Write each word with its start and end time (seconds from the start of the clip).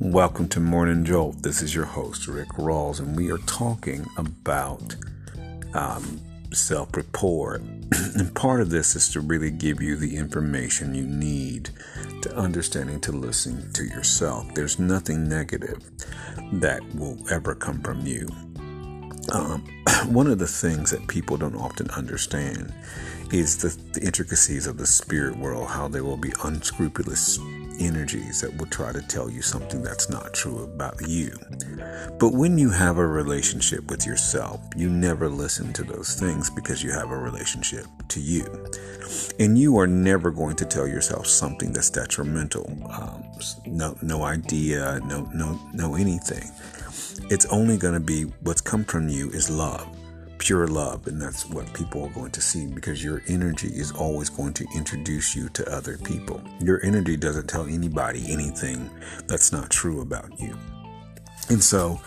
Welcome 0.00 0.48
to 0.48 0.60
Morning 0.60 1.04
Jolt. 1.04 1.42
This 1.42 1.60
is 1.60 1.74
your 1.74 1.84
host, 1.84 2.26
Rick 2.26 2.48
Rawls, 2.56 3.00
and 3.00 3.14
we 3.14 3.30
are 3.30 3.36
talking 3.36 4.06
about 4.16 4.96
um, 5.74 6.18
self 6.54 6.96
rapport. 6.96 7.56
and 8.16 8.34
part 8.34 8.62
of 8.62 8.70
this 8.70 8.96
is 8.96 9.10
to 9.10 9.20
really 9.20 9.50
give 9.50 9.82
you 9.82 9.96
the 9.96 10.16
information 10.16 10.94
you 10.94 11.06
need 11.06 11.68
to 12.22 12.34
understanding 12.34 12.98
to 13.02 13.12
listening 13.12 13.70
to 13.74 13.84
yourself. 13.84 14.46
There's 14.54 14.78
nothing 14.78 15.28
negative 15.28 15.82
that 16.54 16.80
will 16.94 17.18
ever 17.30 17.54
come 17.54 17.82
from 17.82 18.06
you. 18.06 18.26
Um, 19.34 19.66
one 20.06 20.28
of 20.28 20.38
the 20.38 20.46
things 20.46 20.92
that 20.92 21.08
people 21.08 21.36
don't 21.36 21.54
often 21.54 21.90
understand 21.90 22.72
is 23.32 23.58
the, 23.58 23.68
the 23.92 24.00
intricacies 24.06 24.66
of 24.66 24.78
the 24.78 24.86
spirit 24.86 25.36
world, 25.36 25.68
how 25.68 25.88
there 25.88 26.04
will 26.04 26.16
be 26.16 26.32
unscrupulous 26.42 27.38
energies 27.80 28.40
that 28.40 28.56
will 28.56 28.66
try 28.66 28.92
to 28.92 29.02
tell 29.02 29.30
you 29.30 29.42
something 29.42 29.82
that's 29.82 30.08
not 30.08 30.34
true 30.34 30.62
about 30.62 31.00
you. 31.08 31.32
But 32.18 32.32
when 32.32 32.58
you 32.58 32.70
have 32.70 32.98
a 32.98 33.06
relationship 33.06 33.90
with 33.90 34.06
yourself, 34.06 34.60
you 34.76 34.88
never 34.88 35.28
listen 35.28 35.72
to 35.74 35.82
those 35.82 36.14
things 36.14 36.50
because 36.50 36.82
you 36.82 36.92
have 36.92 37.10
a 37.10 37.16
relationship 37.16 37.86
to 38.08 38.20
you. 38.20 38.44
And 39.38 39.58
you 39.58 39.78
are 39.78 39.86
never 39.86 40.30
going 40.30 40.56
to 40.56 40.64
tell 40.64 40.86
yourself 40.86 41.26
something 41.26 41.72
that's 41.72 41.90
detrimental. 41.90 42.70
Um, 42.90 43.24
no, 43.66 43.96
no 44.02 44.22
idea, 44.22 45.00
no, 45.04 45.28
no, 45.34 45.58
no 45.72 45.94
anything. 45.94 46.50
It's 47.30 47.46
only 47.46 47.76
going 47.76 47.94
to 47.94 48.00
be 48.00 48.24
what's 48.42 48.60
come 48.60 48.84
from 48.84 49.08
you 49.08 49.30
is 49.30 49.50
love 49.50 49.99
pure 50.50 50.66
love. 50.66 51.06
And 51.06 51.22
that's 51.22 51.48
what 51.48 51.72
people 51.74 52.02
are 52.02 52.08
going 52.08 52.32
to 52.32 52.40
see 52.40 52.66
because 52.66 53.04
your 53.04 53.22
energy 53.28 53.68
is 53.68 53.92
always 53.92 54.28
going 54.28 54.52
to 54.54 54.66
introduce 54.74 55.36
you 55.36 55.48
to 55.50 55.72
other 55.72 55.96
people. 55.98 56.42
Your 56.58 56.84
energy 56.84 57.16
doesn't 57.16 57.48
tell 57.48 57.66
anybody 57.66 58.24
anything 58.28 58.90
that's 59.28 59.52
not 59.52 59.70
true 59.70 60.00
about 60.00 60.40
you. 60.40 60.58
And 61.50 61.62
so, 61.62 62.00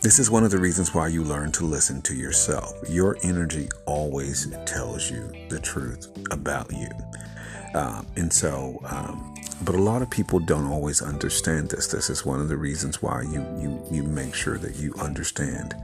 this 0.00 0.18
is 0.18 0.30
one 0.30 0.44
of 0.44 0.50
the 0.50 0.58
reasons 0.58 0.94
why 0.94 1.08
you 1.08 1.22
learn 1.22 1.52
to 1.52 1.66
listen 1.66 2.00
to 2.02 2.14
yourself. 2.14 2.72
Your 2.88 3.18
energy 3.22 3.68
always 3.84 4.48
tells 4.64 5.10
you 5.10 5.30
the 5.50 5.60
truth 5.60 6.08
about 6.30 6.72
you. 6.72 6.88
Um, 7.74 8.06
and 8.16 8.32
so, 8.32 8.80
um, 8.84 9.34
but 9.62 9.74
a 9.74 9.82
lot 9.82 10.00
of 10.00 10.08
people 10.08 10.38
don't 10.38 10.66
always 10.66 11.02
understand 11.02 11.68
this. 11.68 11.88
This 11.88 12.08
is 12.08 12.24
one 12.24 12.40
of 12.40 12.48
the 12.48 12.56
reasons 12.56 13.02
why 13.02 13.20
you 13.22 13.46
you 13.60 13.82
you 13.90 14.02
make 14.04 14.34
sure 14.34 14.56
that 14.56 14.76
you 14.76 14.94
understand 14.94 15.74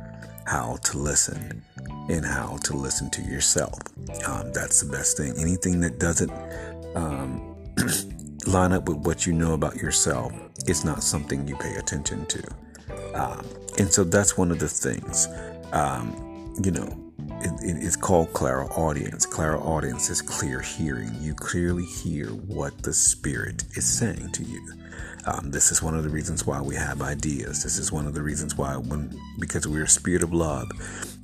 how 0.47 0.77
to 0.85 0.99
listen 0.99 1.63
and 2.09 2.25
how 2.25 2.57
to 2.65 2.75
listen 2.75 3.11
to 3.11 3.23
yourself. 3.23 3.79
Um, 4.27 4.53
that's 4.53 4.81
the 4.81 4.91
best 4.91 5.17
thing. 5.17 5.35
Anything 5.39 5.81
that 5.81 5.99
doesn't 5.99 6.33
um, 6.95 7.57
line 8.47 8.73
up 8.73 8.89
with 8.89 8.99
what 8.99 9.27
you 9.27 9.33
know 9.33 9.55
about 9.55 9.77
yourself 9.77 10.33
is 10.69 10.85
not 10.85 11.03
something 11.03 11.47
you 11.47 11.57
pay 11.57 11.75
attention 11.75 12.27
to. 12.27 12.43
Um, 13.15 13.45
and 13.79 13.93
so 13.93 14.05
that's 14.05 14.37
one 14.39 14.51
of 14.51 14.59
the 14.59 14.69
things. 14.69 15.29
Um, 15.73 16.55
you 16.63 16.71
know, 16.71 17.07
it, 17.41 17.53
it, 17.63 17.85
it's 17.85 17.97
called 17.97 18.33
clairaudience. 18.33 19.27
Clara 19.27 19.61
audience 19.61 20.11
is 20.11 20.23
clear 20.23 20.61
hearing. 20.61 21.11
You 21.21 21.35
clearly 21.35 21.85
hear 21.85 22.29
what 22.29 22.83
the 22.83 22.93
spirit 22.93 23.65
is 23.75 23.85
saying 23.85 24.31
to 24.33 24.45
you. 24.45 24.63
Um, 25.27 25.51
this 25.51 25.73
is 25.73 25.83
one 25.83 25.97
of 25.97 26.05
the 26.05 26.09
reasons 26.09 26.47
why 26.47 26.61
we 26.61 26.77
have 26.77 27.03
ideas. 27.03 27.65
This 27.65 27.79
is 27.79 27.91
one 27.91 28.07
of 28.07 28.15
the 28.15 28.23
reasons 28.23 28.57
why, 28.57 28.77
when 28.77 29.21
because 29.41 29.67
we're 29.67 29.85
a 29.85 29.89
spirit 29.89 30.23
of 30.23 30.33
love, 30.33 30.71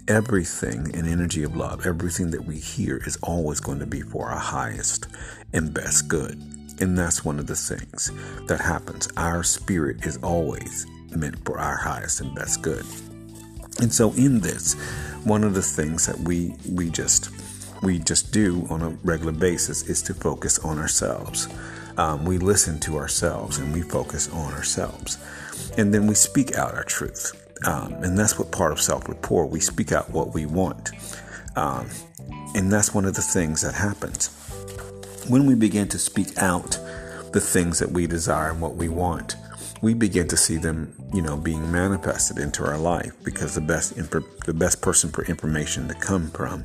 everything 0.09 0.95
an 0.97 1.07
energy 1.07 1.45
of 1.45 1.57
love, 1.57 1.87
everything 1.87 2.33
that 2.33 2.45
we 2.45 2.57
hear 2.57 3.01
is 3.07 3.17
always 3.23 3.61
going 3.61 3.79
to 3.79 3.87
be 3.87 4.01
for 4.03 4.29
our 4.29 4.41
highest 4.41 5.07
and 5.53 5.73
best 5.73 6.09
good. 6.09 6.33
And 6.81 6.99
that's 6.99 7.25
one 7.25 7.39
of 7.39 7.47
the 7.47 7.55
things 7.55 8.11
that 8.49 8.61
happens. 8.61 9.09
Our 9.17 9.45
spirit 9.45 10.05
is 10.05 10.17
always 10.17 10.85
meant 11.15 11.45
for 11.45 11.59
our 11.59 11.77
highest 11.77 12.21
and 12.21 12.35
best 12.35 12.61
good. 12.61 12.85
And 13.81 13.95
so 13.95 14.13
in 14.15 14.41
this, 14.41 14.75
one 15.23 15.45
of 15.45 15.55
the 15.55 15.63
things 15.63 16.07
that 16.07 16.19
we 16.19 16.57
we 16.69 16.91
just 16.91 17.31
we 17.83 18.01
just 18.01 18.33
do 18.33 18.67
on 18.69 18.83
a 18.83 18.91
regular 19.05 19.33
basis 19.33 19.89
is 19.89 20.03
to 20.03 20.15
focus 20.15 20.59
on 20.59 20.79
ourselves 20.79 21.49
um, 21.97 22.25
we 22.25 22.39
listen 22.39 22.79
to 22.81 22.97
ourselves 22.97 23.59
and 23.59 23.73
we 23.73 23.83
focus 23.83 24.29
on 24.31 24.53
ourselves. 24.53 25.19
And 25.77 25.93
then 25.93 26.07
we 26.07 26.15
speak 26.15 26.57
out 26.57 26.75
our 26.75 26.85
truth. 26.85 27.39
Um, 27.67 27.93
and 28.03 28.19
that's 28.19 28.39
what 28.39 28.51
part 28.51 28.73
of 28.73 28.81
self 28.81 29.09
rapport, 29.09 29.47
we 29.47 29.61
speak 29.61 29.93
out 29.93 30.11
what 30.11 30.35
we 30.35 30.47
want. 30.47 30.91
Um, 31.57 31.89
and 32.55 32.73
that's 32.73 32.95
one 32.95 33.05
of 33.05 33.15
the 33.15 33.23
things 33.23 33.63
that 33.63 33.75
happens. 33.75 34.29
When 35.29 35.47
we 35.47 35.55
begin 35.55 35.89
to 35.89 35.99
speak 35.99 36.39
out 36.39 36.79
the 37.33 37.41
things 37.41 37.79
that 37.79 37.91
we 37.91 38.07
desire 38.07 38.51
and 38.51 38.61
what 38.61 38.75
we 38.75 38.89
want, 38.89 39.37
we 39.81 39.95
begin 39.95 40.29
to 40.29 40.37
see 40.37 40.57
them, 40.57 40.95
you 41.13 41.23
know, 41.23 41.37
being 41.37 41.71
manifested 41.71 42.39
into 42.39 42.65
our 42.65 42.79
life 42.79 43.13
because 43.25 43.55
the 43.55 43.61
best 43.61 43.97
imp- 43.99 44.45
the 44.45 44.55
best 44.55 44.81
person 44.81 45.11
for 45.11 45.25
information 45.25 45.89
to 45.89 45.95
come 45.95 46.31
from 46.31 46.65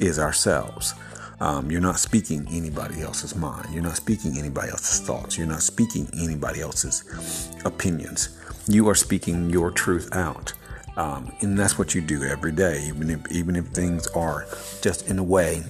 is 0.00 0.18
ourselves. 0.18 0.94
Um, 1.40 1.70
you're 1.70 1.80
not 1.80 1.98
speaking 1.98 2.46
anybody 2.50 3.02
else's 3.02 3.34
mind. 3.34 3.72
You're 3.72 3.82
not 3.82 3.96
speaking 3.96 4.38
anybody 4.38 4.70
else's 4.70 5.06
thoughts. 5.06 5.36
You're 5.36 5.46
not 5.46 5.62
speaking 5.62 6.08
anybody 6.14 6.60
else's 6.60 7.50
opinions. 7.64 8.38
You 8.68 8.88
are 8.88 8.94
speaking 8.94 9.50
your 9.50 9.70
truth 9.70 10.14
out. 10.14 10.52
Um, 10.96 11.32
and 11.40 11.58
that's 11.58 11.76
what 11.76 11.94
you 11.94 12.00
do 12.00 12.22
every 12.22 12.52
day, 12.52 12.84
even 12.86 13.10
if 13.10 13.32
even 13.32 13.56
if 13.56 13.66
things 13.66 14.06
are 14.08 14.46
just 14.80 15.08
in 15.08 15.18
a 15.18 15.24
way 15.24 15.62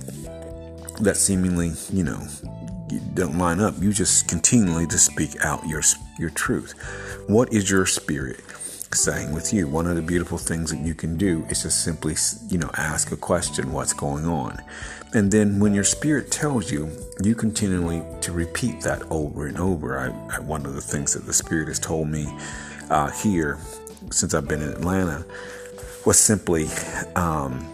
that 1.00 1.16
seemingly, 1.16 1.72
you 1.90 2.04
know, 2.04 2.20
don't 3.14 3.38
line 3.38 3.60
up. 3.60 3.74
You 3.80 3.92
just 3.92 4.28
continually 4.28 4.86
to 4.88 4.98
speak 4.98 5.42
out 5.42 5.66
your 5.66 5.82
your 6.18 6.30
truth. 6.30 6.74
What 7.26 7.52
is 7.52 7.70
your 7.70 7.86
spirit? 7.86 8.40
Saying 8.94 9.32
with 9.32 9.52
you. 9.52 9.68
One 9.68 9.86
of 9.86 9.96
the 9.96 10.02
beautiful 10.02 10.38
things 10.38 10.70
that 10.70 10.80
you 10.80 10.94
can 10.94 11.16
do 11.16 11.44
is 11.48 11.62
just 11.62 11.82
simply, 11.84 12.14
you 12.48 12.58
know, 12.58 12.70
ask 12.76 13.12
a 13.12 13.16
question, 13.16 13.72
what's 13.72 13.92
going 13.92 14.26
on? 14.26 14.62
And 15.12 15.30
then 15.30 15.60
when 15.60 15.74
your 15.74 15.84
spirit 15.84 16.30
tells 16.30 16.72
you, 16.72 16.90
you 17.22 17.34
continually 17.34 18.02
to 18.22 18.32
repeat 18.32 18.80
that 18.80 19.02
over 19.10 19.46
and 19.46 19.58
over. 19.58 19.98
I, 19.98 20.36
I 20.36 20.40
one 20.40 20.66
of 20.66 20.74
the 20.74 20.80
things 20.80 21.14
that 21.14 21.26
the 21.26 21.32
spirit 21.32 21.68
has 21.68 21.78
told 21.78 22.08
me 22.08 22.26
uh, 22.90 23.10
here 23.10 23.58
since 24.10 24.34
I've 24.34 24.48
been 24.48 24.62
in 24.62 24.70
Atlanta 24.70 25.24
was 26.04 26.18
simply, 26.18 26.66
um, 27.16 27.64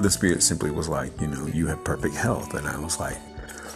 the 0.00 0.10
spirit 0.10 0.42
simply 0.42 0.70
was 0.70 0.88
like, 0.88 1.20
you 1.20 1.26
know, 1.26 1.46
you 1.46 1.66
have 1.66 1.84
perfect 1.84 2.14
health. 2.14 2.54
And 2.54 2.66
I 2.66 2.78
was 2.78 2.98
like, 2.98 3.18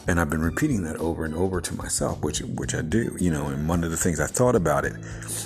and 0.06 0.20
I've 0.20 0.30
been 0.30 0.42
repeating 0.42 0.82
that 0.84 0.96
over 0.96 1.24
and 1.24 1.34
over 1.34 1.60
to 1.60 1.74
myself, 1.76 2.22
which 2.22 2.40
which 2.40 2.74
I 2.74 2.82
do, 2.82 3.16
you 3.20 3.30
know. 3.30 3.46
And 3.46 3.68
one 3.68 3.84
of 3.84 3.90
the 3.90 3.96
things 3.96 4.20
I 4.20 4.26
thought 4.26 4.56
about 4.56 4.84
it, 4.84 4.94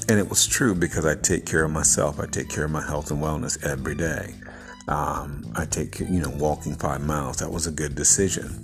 and 0.08 0.18
it 0.18 0.28
was 0.28 0.46
true 0.46 0.74
because 0.74 1.04
I 1.04 1.14
take 1.14 1.46
care 1.46 1.64
of 1.64 1.70
myself. 1.70 2.20
I 2.20 2.26
take 2.26 2.48
care 2.48 2.64
of 2.64 2.70
my 2.70 2.84
health 2.84 3.10
and 3.10 3.22
wellness 3.22 3.62
every 3.64 3.94
day. 3.94 4.34
Um, 4.88 5.44
I 5.56 5.64
take, 5.64 5.98
you 5.98 6.20
know, 6.20 6.30
walking 6.36 6.76
five 6.76 7.04
miles. 7.04 7.38
That 7.38 7.50
was 7.50 7.66
a 7.66 7.72
good 7.72 7.96
decision 7.96 8.60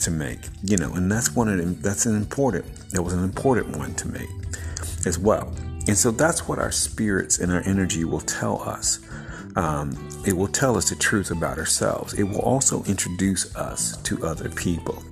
to 0.00 0.10
make, 0.10 0.38
you 0.62 0.78
know, 0.78 0.92
and 0.94 1.12
that's 1.12 1.34
one 1.36 1.48
of 1.48 1.58
them, 1.58 1.76
that's 1.82 2.06
an 2.06 2.16
important. 2.16 2.64
That 2.90 3.02
was 3.02 3.12
an 3.12 3.22
important 3.22 3.76
one 3.76 3.94
to 3.96 4.08
make 4.08 4.30
as 5.06 5.18
well. 5.18 5.52
And 5.86 5.96
so 5.96 6.10
that's 6.10 6.48
what 6.48 6.58
our 6.58 6.72
spirits 6.72 7.38
and 7.38 7.52
our 7.52 7.62
energy 7.66 8.04
will 8.04 8.20
tell 8.20 8.62
us. 8.62 9.00
Um, 9.56 9.92
it 10.26 10.34
will 10.36 10.48
tell 10.48 10.76
us 10.76 10.90
the 10.90 10.96
truth 10.96 11.30
about 11.30 11.58
ourselves. 11.58 12.14
It 12.14 12.24
will 12.24 12.40
also 12.40 12.84
introduce 12.84 13.54
us 13.56 13.96
to 14.02 14.24
other 14.26 14.50
people. 14.50 15.02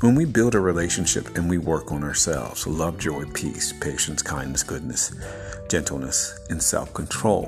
When 0.00 0.14
we 0.14 0.24
build 0.24 0.54
a 0.54 0.60
relationship 0.60 1.36
and 1.36 1.50
we 1.50 1.58
work 1.58 1.90
on 1.90 2.04
ourselves, 2.04 2.66
love, 2.66 2.98
joy, 2.98 3.24
peace, 3.32 3.72
patience, 3.80 4.22
kindness, 4.22 4.62
goodness, 4.62 5.14
gentleness, 5.68 6.38
and 6.48 6.62
self 6.62 6.94
control, 6.94 7.46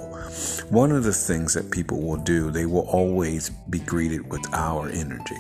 one 0.71 0.91
of 0.91 1.05
the 1.05 1.13
things 1.13 1.55
that 1.55 1.71
people 1.71 2.01
will 2.01 2.17
do, 2.17 2.51
they 2.51 2.67
will 2.67 2.89
always 2.89 3.51
be 3.71 3.79
greeted 3.79 4.29
with 4.31 4.43
our 4.53 4.89
energy. 4.89 5.37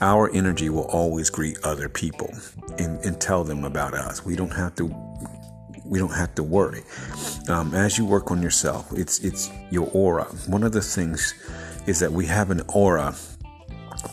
Our 0.00 0.30
energy 0.34 0.68
will 0.68 0.86
always 0.86 1.30
greet 1.30 1.58
other 1.64 1.88
people 1.88 2.30
and, 2.78 2.98
and 3.04 3.20
tell 3.20 3.44
them 3.44 3.64
about 3.64 3.94
us. 3.94 4.24
We 4.24 4.36
don't 4.36 4.50
have 4.50 4.74
to 4.76 4.88
we 5.92 5.98
don't 5.98 6.14
have 6.14 6.34
to 6.36 6.42
worry. 6.42 6.82
Um, 7.48 7.74
as 7.74 7.98
you 7.98 8.06
work 8.06 8.30
on 8.30 8.40
yourself, 8.40 8.90
it's 8.96 9.18
it's 9.18 9.50
your 9.70 9.90
aura. 9.92 10.24
One 10.46 10.62
of 10.64 10.72
the 10.72 10.80
things 10.80 11.34
is 11.86 12.00
that 12.00 12.10
we 12.10 12.24
have 12.26 12.50
an 12.50 12.62
aura 12.68 13.14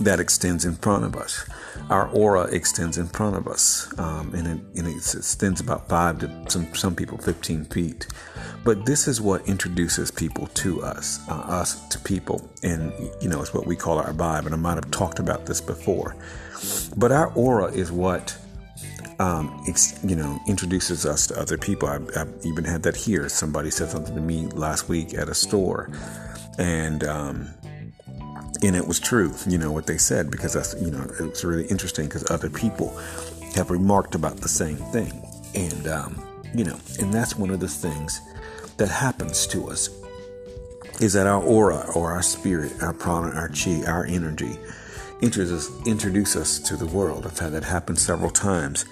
that 0.02 0.20
extends 0.20 0.66
in 0.66 0.76
front 0.76 1.06
of 1.06 1.16
us. 1.16 1.48
Our 1.90 2.10
aura 2.10 2.44
extends 2.54 2.98
in 2.98 3.08
front 3.08 3.38
of 3.38 3.48
us, 3.48 3.98
um, 3.98 4.34
and, 4.36 4.46
it, 4.46 4.60
and, 4.78 4.88
it, 4.88 4.98
extends 4.98 5.62
about 5.62 5.88
five 5.88 6.20
to 6.20 6.28
some 6.50 6.76
some 6.76 6.96
people 6.96 7.18
fifteen 7.18 7.64
feet. 7.64 8.08
But 8.66 8.86
this 8.86 9.08
is 9.08 9.22
what 9.22 9.48
introduces 9.48 10.12
people 10.12 10.48
to 10.48 10.82
us, 10.84 11.22
uh, 11.30 11.60
us 11.62 11.88
to 11.88 12.00
people, 12.00 12.52
and 12.62 12.92
you 13.22 13.30
know 13.30 13.40
it's 13.42 13.54
what 13.54 13.66
we 13.66 13.78
call 13.78 14.00
our 14.00 14.12
vibe. 14.12 14.46
And 14.46 14.54
I 14.54 14.58
might 14.58 14.76
have 14.76 14.92
talked 14.92 15.20
about 15.20 15.46
this 15.46 15.62
before, 15.62 16.18
but 16.98 17.14
our 17.14 17.32
aura 17.36 17.72
is 17.72 17.90
what 17.90 18.38
um, 19.20 19.64
you 20.04 20.16
know, 20.16 20.40
introduces 20.48 21.06
us 21.06 21.28
to 21.28 21.40
other 21.40 21.58
people. 21.58 21.90
I've, 21.90 22.10
I've, 22.16 22.34
even 22.46 22.64
had 22.64 22.84
that 22.84 22.96
here. 22.96 23.28
Somebody 23.28 23.70
said 23.70 23.90
something 23.90 24.16
to 24.16 24.22
me 24.22 24.48
last 24.48 24.88
week 24.88 25.14
at 25.14 25.28
a 25.28 25.36
store, 25.36 25.90
and 26.58 27.04
um, 27.04 27.50
and 28.64 28.76
it 28.76 28.88
was 28.88 29.00
true. 29.00 29.34
You 29.46 29.58
know 29.58 29.72
what 29.72 29.88
they 29.88 29.98
said 29.98 30.32
because 30.32 30.54
that's 30.54 30.74
you 30.82 30.90
know 30.90 31.04
it 31.20 31.22
was 31.22 31.44
really 31.44 31.66
interesting 31.66 32.06
because 32.06 32.30
other 32.32 32.50
people 32.50 32.96
have 33.56 33.70
remarked 33.70 34.16
about 34.16 34.38
the 34.38 34.50
same 34.50 34.78
thing, 34.78 35.12
and 35.54 35.88
um, 35.88 36.24
You 36.54 36.64
know, 36.64 36.80
and 37.00 37.14
that's 37.14 37.36
one 37.36 37.50
of 37.50 37.60
the 37.60 37.68
things 37.68 38.22
that 38.78 38.90
happens 38.90 39.46
to 39.48 39.70
us 39.70 39.90
is 41.02 41.14
that 41.14 41.28
our 41.28 41.42
aura 41.42 41.86
or 41.96 42.12
our 42.12 42.22
spirit, 42.22 42.72
our 42.82 42.94
prana, 42.94 43.36
our 43.36 43.50
chi, 43.50 43.84
our 43.86 44.06
energy 44.06 44.58
introduce, 45.22 46.36
us 46.36 46.60
to 46.60 46.76
the 46.76 46.86
world. 46.86 47.26
I've 47.26 47.38
had 47.38 47.54
that 47.54 47.64
happen 47.64 47.96
several 47.96 48.30
times 48.30 48.86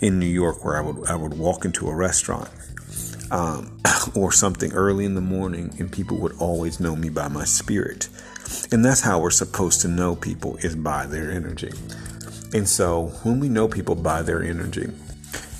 in 0.00 0.18
New 0.18 0.26
York 0.26 0.64
where 0.64 0.76
I 0.76 0.80
would 0.80 1.08
I 1.08 1.16
would 1.16 1.34
walk 1.34 1.64
into 1.64 1.88
a 1.88 1.94
restaurant 1.94 2.50
um, 3.30 3.78
or 4.14 4.32
something 4.32 4.72
early 4.72 5.04
in 5.04 5.14
the 5.14 5.20
morning 5.20 5.74
and 5.78 5.90
people 5.90 6.18
would 6.18 6.36
always 6.38 6.80
know 6.80 6.96
me 6.96 7.08
by 7.08 7.28
my 7.28 7.44
spirit. 7.44 8.08
And 8.70 8.84
that's 8.84 9.00
how 9.00 9.20
we're 9.20 9.30
supposed 9.30 9.80
to 9.82 9.88
know 9.88 10.14
people 10.16 10.56
is 10.58 10.76
by 10.76 11.06
their 11.06 11.30
energy. 11.30 11.72
And 12.54 12.68
so 12.68 13.06
when 13.22 13.40
we 13.40 13.48
know 13.48 13.66
people 13.66 13.96
by 13.96 14.22
their 14.22 14.42
energy, 14.42 14.88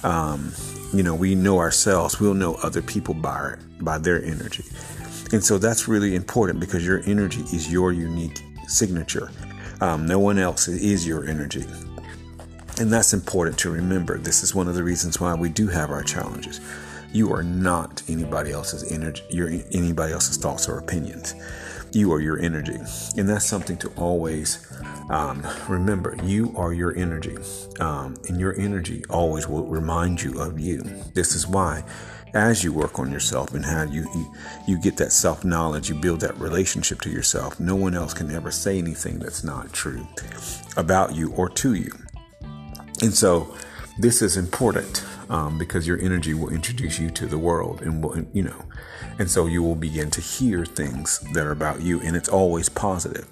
um, 0.04 0.52
you 0.94 1.02
know, 1.02 1.14
we 1.14 1.34
know 1.34 1.58
ourselves, 1.58 2.20
we'll 2.20 2.34
know 2.34 2.54
other 2.62 2.80
people 2.80 3.12
by, 3.12 3.56
by 3.80 3.98
their 3.98 4.22
energy. 4.22 4.64
And 5.32 5.42
so 5.42 5.58
that's 5.58 5.88
really 5.88 6.14
important 6.14 6.60
because 6.60 6.86
your 6.86 7.02
energy 7.06 7.42
is 7.52 7.70
your 7.70 7.92
unique 7.92 8.40
signature. 8.68 9.30
Um, 9.80 10.06
no 10.06 10.18
one 10.18 10.38
else 10.38 10.68
is 10.68 11.06
your 11.06 11.26
energy. 11.26 11.64
And 12.78 12.92
that's 12.92 13.14
important 13.14 13.58
to 13.58 13.70
remember. 13.70 14.18
This 14.18 14.42
is 14.42 14.54
one 14.54 14.68
of 14.68 14.74
the 14.74 14.82
reasons 14.82 15.20
why 15.20 15.34
we 15.34 15.48
do 15.48 15.68
have 15.68 15.90
our 15.90 16.02
challenges. 16.02 16.60
You 17.12 17.32
are 17.32 17.42
not 17.42 18.02
anybody 18.08 18.52
else's 18.52 18.92
energy, 18.92 19.22
your 19.30 19.48
anybody 19.72 20.12
else's 20.12 20.36
thoughts 20.36 20.68
or 20.68 20.78
opinions. 20.78 21.34
You 21.92 22.12
are 22.12 22.20
your 22.20 22.38
energy, 22.38 22.78
and 23.16 23.26
that's 23.26 23.46
something 23.46 23.78
to 23.78 23.88
always 23.96 24.70
um, 25.08 25.46
remember. 25.68 26.16
You 26.22 26.52
are 26.56 26.74
your 26.74 26.94
energy, 26.94 27.38
um, 27.80 28.16
and 28.28 28.38
your 28.38 28.54
energy 28.58 29.02
always 29.08 29.48
will 29.48 29.64
remind 29.64 30.20
you 30.20 30.38
of 30.38 30.60
you. 30.60 30.82
This 31.14 31.34
is 31.34 31.46
why 31.46 31.84
as 32.36 32.62
you 32.62 32.72
work 32.72 32.98
on 32.98 33.10
yourself 33.10 33.54
and 33.54 33.64
how 33.64 33.82
you, 33.82 34.06
you, 34.66 34.78
get 34.78 34.98
that 34.98 35.10
self 35.10 35.44
knowledge, 35.44 35.88
you 35.88 35.94
build 35.94 36.20
that 36.20 36.38
relationship 36.38 37.00
to 37.00 37.10
yourself. 37.10 37.58
No 37.58 37.74
one 37.74 37.94
else 37.94 38.12
can 38.12 38.30
ever 38.30 38.50
say 38.50 38.78
anything 38.78 39.18
that's 39.18 39.42
not 39.42 39.72
true 39.72 40.06
about 40.76 41.14
you 41.14 41.32
or 41.32 41.48
to 41.48 41.74
you. 41.74 41.90
And 43.02 43.12
so, 43.14 43.54
this 43.98 44.20
is 44.20 44.36
important 44.36 45.04
um, 45.30 45.58
because 45.58 45.86
your 45.86 45.98
energy 46.00 46.34
will 46.34 46.50
introduce 46.50 46.98
you 46.98 47.10
to 47.10 47.26
the 47.26 47.38
world, 47.38 47.82
and 47.82 48.02
will, 48.02 48.24
you 48.32 48.42
know, 48.42 48.64
and 49.18 49.30
so 49.30 49.46
you 49.46 49.62
will 49.62 49.74
begin 49.74 50.10
to 50.10 50.20
hear 50.20 50.64
things 50.64 51.20
that 51.32 51.46
are 51.46 51.52
about 51.52 51.80
you, 51.80 52.00
and 52.02 52.14
it's 52.14 52.28
always 52.28 52.68
positive. 52.68 53.26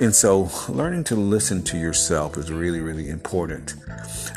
And 0.00 0.14
so, 0.14 0.50
learning 0.68 1.04
to 1.04 1.16
listen 1.16 1.62
to 1.64 1.78
yourself 1.78 2.38
is 2.38 2.50
really, 2.50 2.80
really 2.80 3.10
important 3.10 3.74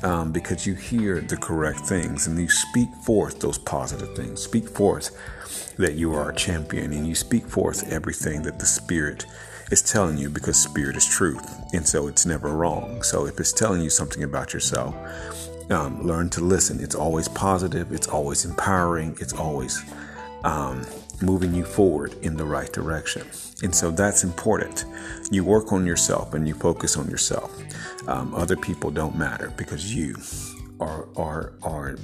um, 0.04 0.32
because 0.32 0.68
you 0.68 0.76
hear 0.76 1.22
the 1.22 1.38
correct 1.38 1.80
things 1.82 2.28
and 2.28 2.38
you 2.38 2.50
speak 2.50 2.90
forth 3.06 3.40
those 3.40 3.58
positive 3.58 4.16
things. 4.16 4.42
Speak 4.42 4.68
forth 4.68 5.18
that 5.78 5.94
you 5.94 6.14
are 6.14 6.30
a 6.30 6.36
champion, 6.36 6.92
and 6.92 7.08
you 7.08 7.16
speak 7.16 7.48
forth 7.48 7.90
everything 7.92 8.42
that 8.44 8.60
the 8.60 8.66
Spirit 8.66 9.26
is 9.72 9.82
telling 9.82 10.18
you 10.18 10.30
because 10.30 10.58
Spirit 10.58 10.98
is 10.98 11.08
truth, 11.08 11.74
and 11.74 11.88
so 11.88 12.08
it's 12.08 12.26
never 12.26 12.50
wrong. 12.50 13.02
So, 13.02 13.26
if 13.26 13.40
it's 13.40 13.54
telling 13.54 13.82
you 13.82 13.90
something 13.90 14.24
about 14.24 14.54
yourself, 14.54 14.94
um, 15.70 16.06
learn 16.06 16.30
to 16.32 16.42
listen. 16.42 16.80
It's 16.80 16.96
always 16.96 17.28
positive, 17.28 17.92
it's 17.92 18.08
always 18.08 18.46
empowering, 18.46 19.18
it's 19.20 19.34
always 19.34 19.84
um, 20.44 20.86
moving 21.22 21.54
you 21.54 21.64
forward 21.64 22.14
in 22.22 22.36
the 22.36 22.46
right 22.46 22.72
direction. 22.72 23.28
And 23.64 23.74
so 23.74 23.92
that's 23.92 24.24
important. 24.24 24.86
You 25.32 25.44
work 25.44 25.72
on 25.72 25.86
yourself 25.86 26.34
and 26.34 26.48
you 26.48 26.54
focus 26.54 26.98
on 26.98 27.10
yourself. 27.10 27.52
Um, 28.08 28.36
other 28.36 28.58
people 28.58 28.92
don't 28.92 29.16
matter 29.16 29.54
because 29.58 29.96
you 29.96 30.18
are, 30.80 31.08
are, 31.16 31.54
are 31.64 31.96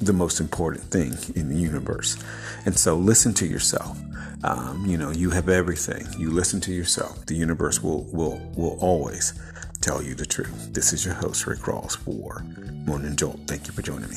the 0.00 0.12
most 0.12 0.40
important 0.40 0.84
thing 0.84 1.12
in 1.34 1.48
the 1.48 1.56
universe. 1.56 2.16
And 2.64 2.78
so 2.78 2.96
listen 2.96 3.34
to 3.34 3.46
yourself. 3.46 3.98
Um, 4.44 4.84
you 4.86 4.98
know, 4.98 5.10
you 5.10 5.30
have 5.30 5.48
everything. 5.48 6.06
You 6.18 6.30
listen 6.30 6.60
to 6.62 6.72
yourself. 6.72 7.26
The 7.26 7.34
universe 7.34 7.82
will 7.82 8.04
will 8.12 8.38
will 8.54 8.78
always 8.80 9.32
tell 9.86 10.02
you 10.02 10.16
the 10.16 10.26
truth. 10.26 10.74
This 10.74 10.92
is 10.92 11.04
your 11.04 11.14
host, 11.14 11.46
Rick 11.46 11.60
Rawls, 11.60 11.96
for 11.96 12.44
Morning 12.88 13.14
Jolt. 13.14 13.38
Thank 13.46 13.68
you 13.68 13.72
for 13.72 13.82
joining 13.82 14.10
me. 14.10 14.16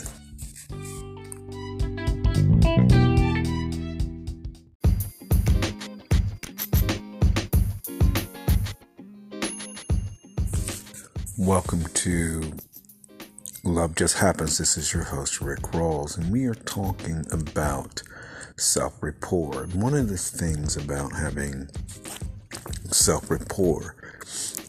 Welcome 11.37 11.83
to 11.83 12.53
Love 13.63 13.93
Just 13.93 14.17
Happens. 14.17 14.57
This 14.57 14.75
is 14.75 14.91
your 14.91 15.03
host, 15.03 15.39
Rick 15.39 15.59
Rawls, 15.59 16.17
and 16.17 16.31
we 16.31 16.47
are 16.47 16.55
talking 16.55 17.27
about 17.31 18.01
self 18.57 19.03
rapport. 19.03 19.67
One 19.67 19.93
of 19.93 20.09
the 20.09 20.17
things 20.17 20.75
about 20.75 21.13
having 21.13 21.69
self 22.89 23.29
rapport 23.29 23.98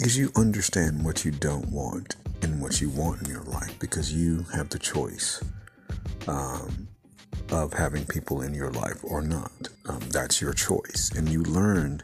is 0.01 0.17
you 0.17 0.33
understand 0.35 1.05
what 1.05 1.25
you 1.25 1.31
don't 1.31 1.69
want 1.71 2.17
and 2.43 2.61
what 2.61 2.81
you 2.81 2.89
want 2.91 3.23
in 3.23 3.29
your 3.29 3.43
life 3.43 3.79
because 3.79 4.13
you 4.13 4.45
have 4.55 4.69
the 4.71 4.79
choice 4.79 5.43
um, 6.27 6.89
of 7.51 7.73
having 7.75 8.05
people 8.07 8.41
in 8.43 8.55
your 8.55 8.71
life 8.71 8.99
or 9.05 9.21
not. 9.21 9.69
Um, 9.89 10.01
that's 10.11 10.41
your 10.41 10.55
choice. 10.55 11.11
And 11.15 11.29
you 11.29 11.43
learned 11.43 12.03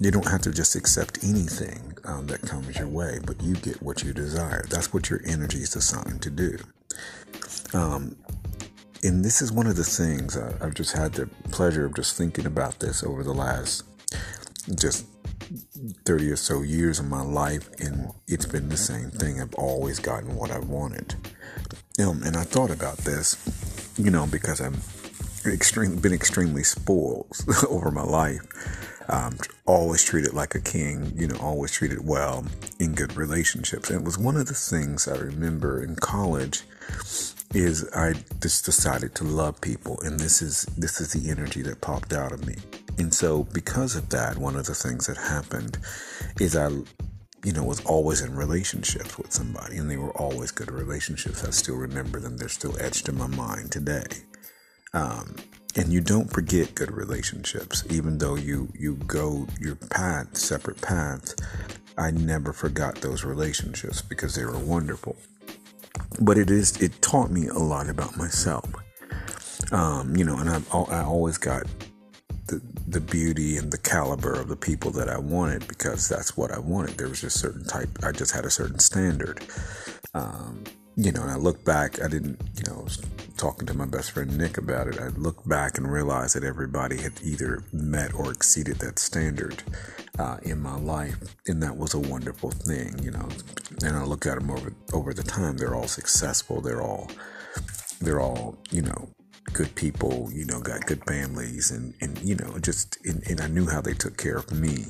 you 0.00 0.10
don't 0.10 0.26
have 0.26 0.42
to 0.42 0.50
just 0.50 0.74
accept 0.74 1.22
anything 1.22 1.96
um, 2.04 2.26
that 2.26 2.42
comes 2.42 2.76
your 2.76 2.88
way, 2.88 3.20
but 3.24 3.40
you 3.40 3.54
get 3.54 3.80
what 3.82 4.02
you 4.02 4.12
desire. 4.12 4.64
That's 4.68 4.92
what 4.92 5.08
your 5.08 5.20
energy 5.24 5.58
is 5.58 5.70
designed 5.70 6.22
to 6.22 6.30
do. 6.30 6.58
Um, 7.72 8.16
and 9.04 9.24
this 9.24 9.42
is 9.42 9.52
one 9.52 9.66
of 9.66 9.76
the 9.76 9.84
things 9.84 10.36
I, 10.36 10.54
I've 10.60 10.74
just 10.74 10.96
had 10.96 11.12
the 11.12 11.26
pleasure 11.50 11.84
of 11.84 11.94
just 11.94 12.16
thinking 12.16 12.46
about 12.46 12.80
this 12.80 13.04
over 13.04 13.22
the 13.22 13.34
last 13.34 13.84
just 14.74 15.06
30 16.04 16.30
or 16.30 16.36
so 16.36 16.62
years 16.62 16.98
of 16.98 17.06
my 17.06 17.22
life, 17.22 17.70
and 17.78 18.10
it's 18.26 18.46
been 18.46 18.68
the 18.68 18.76
same 18.76 19.10
thing. 19.10 19.40
I've 19.40 19.54
always 19.54 19.98
gotten 19.98 20.36
what 20.36 20.50
I 20.50 20.58
wanted. 20.58 21.14
Um, 22.00 22.22
and 22.22 22.36
I 22.36 22.42
thought 22.42 22.70
about 22.70 22.98
this, 22.98 23.36
you 23.98 24.10
know, 24.10 24.26
because 24.26 24.60
I've 24.60 25.02
extreme, 25.46 25.96
been 25.96 26.12
extremely 26.12 26.62
spoiled 26.62 27.36
over 27.68 27.90
my 27.90 28.02
life. 28.02 28.40
Um, 29.08 29.36
always 29.66 30.04
treated 30.04 30.32
like 30.32 30.54
a 30.54 30.60
king, 30.60 31.12
you 31.16 31.26
know, 31.26 31.36
always 31.40 31.72
treated 31.72 32.06
well 32.06 32.46
in 32.78 32.94
good 32.94 33.16
relationships. 33.16 33.90
And 33.90 34.00
it 34.00 34.04
was 34.04 34.16
one 34.16 34.36
of 34.36 34.46
the 34.46 34.54
things 34.54 35.08
I 35.08 35.16
remember 35.16 35.82
in 35.82 35.96
college 35.96 36.62
is 37.54 37.88
I 37.94 38.14
just 38.40 38.64
decided 38.64 39.14
to 39.16 39.24
love 39.24 39.60
people, 39.60 40.00
and 40.00 40.18
this 40.18 40.40
is 40.40 40.62
this 40.78 41.00
is 41.00 41.12
the 41.12 41.30
energy 41.30 41.62
that 41.62 41.80
popped 41.80 42.12
out 42.12 42.32
of 42.32 42.46
me. 42.46 42.56
And 42.98 43.12
so, 43.12 43.44
because 43.44 43.96
of 43.96 44.08
that, 44.10 44.38
one 44.38 44.56
of 44.56 44.66
the 44.66 44.74
things 44.74 45.06
that 45.06 45.16
happened 45.16 45.78
is 46.40 46.56
I, 46.56 46.68
you 47.44 47.52
know, 47.52 47.64
was 47.64 47.84
always 47.84 48.20
in 48.20 48.36
relationships 48.36 49.18
with 49.18 49.32
somebody, 49.32 49.76
and 49.76 49.90
they 49.90 49.96
were 49.96 50.16
always 50.16 50.50
good 50.50 50.70
relationships. 50.70 51.44
I 51.44 51.50
still 51.50 51.76
remember 51.76 52.20
them; 52.20 52.36
they're 52.36 52.48
still 52.48 52.76
etched 52.80 53.08
in 53.08 53.16
my 53.16 53.26
mind 53.28 53.72
today. 53.72 54.06
Um, 54.94 55.36
and 55.74 55.90
you 55.90 56.02
don't 56.02 56.30
forget 56.30 56.74
good 56.74 56.92
relationships, 56.92 57.84
even 57.90 58.18
though 58.18 58.36
you 58.36 58.68
you 58.78 58.96
go 59.06 59.46
your 59.60 59.76
path, 59.76 60.36
separate 60.36 60.80
paths. 60.80 61.34
I 61.98 62.10
never 62.10 62.52
forgot 62.52 62.96
those 62.96 63.24
relationships 63.24 64.00
because 64.02 64.34
they 64.34 64.44
were 64.44 64.58
wonderful 64.58 65.16
but 66.20 66.38
it 66.38 66.50
is 66.50 66.80
it 66.80 67.00
taught 67.02 67.30
me 67.30 67.48
a 67.48 67.58
lot 67.58 67.88
about 67.88 68.16
myself 68.16 68.66
um, 69.72 70.16
you 70.16 70.24
know 70.24 70.36
and 70.38 70.48
I, 70.50 70.60
I 70.72 71.04
always 71.04 71.38
got 71.38 71.64
the, 72.46 73.00
beauty 73.00 73.56
and 73.56 73.72
the 73.72 73.78
caliber 73.78 74.32
of 74.32 74.48
the 74.48 74.56
people 74.56 74.90
that 74.92 75.08
I 75.08 75.18
wanted 75.18 75.66
because 75.68 76.08
that's 76.08 76.36
what 76.36 76.50
I 76.50 76.58
wanted 76.58 76.96
there 76.96 77.08
was 77.08 77.20
just 77.20 77.38
certain 77.38 77.64
type 77.64 77.88
I 78.02 78.12
just 78.12 78.34
had 78.34 78.44
a 78.44 78.50
certain 78.50 78.78
standard 78.78 79.42
um, 80.14 80.64
you 80.96 81.12
know 81.12 81.22
and 81.22 81.30
I 81.30 81.36
look 81.36 81.64
back 81.64 82.02
I 82.02 82.08
didn't 82.08 82.40
you 82.56 82.64
know 82.72 82.86
talking 83.36 83.66
to 83.66 83.74
my 83.74 83.86
best 83.86 84.12
friend 84.12 84.36
Nick 84.36 84.58
about 84.58 84.88
it 84.88 85.00
I 85.00 85.08
look 85.08 85.46
back 85.48 85.78
and 85.78 85.90
realized 85.90 86.36
that 86.36 86.44
everybody 86.44 86.96
had 86.98 87.12
either 87.22 87.64
met 87.72 88.14
or 88.14 88.30
exceeded 88.30 88.76
that 88.80 88.98
standard 88.98 89.62
uh, 90.18 90.38
in 90.42 90.60
my 90.60 90.76
life, 90.76 91.16
and 91.46 91.62
that 91.62 91.76
was 91.76 91.94
a 91.94 91.98
wonderful 91.98 92.50
thing, 92.50 92.98
you 93.02 93.10
know. 93.10 93.28
And 93.82 93.96
I 93.96 94.04
look 94.04 94.26
at 94.26 94.38
them 94.38 94.50
over 94.50 94.72
over 94.92 95.14
the 95.14 95.22
time; 95.22 95.56
they're 95.56 95.74
all 95.74 95.88
successful. 95.88 96.60
They're 96.60 96.82
all 96.82 97.10
they're 98.00 98.20
all 98.20 98.58
you 98.70 98.82
know 98.82 99.08
good 99.52 99.74
people. 99.74 100.30
You 100.32 100.44
know, 100.44 100.60
got 100.60 100.86
good 100.86 101.02
families, 101.06 101.70
and 101.70 101.94
and 102.00 102.18
you 102.22 102.36
know 102.36 102.58
just 102.58 102.98
and, 103.04 103.22
and 103.28 103.40
I 103.40 103.48
knew 103.48 103.66
how 103.66 103.80
they 103.80 103.94
took 103.94 104.16
care 104.16 104.36
of 104.36 104.52
me, 104.52 104.86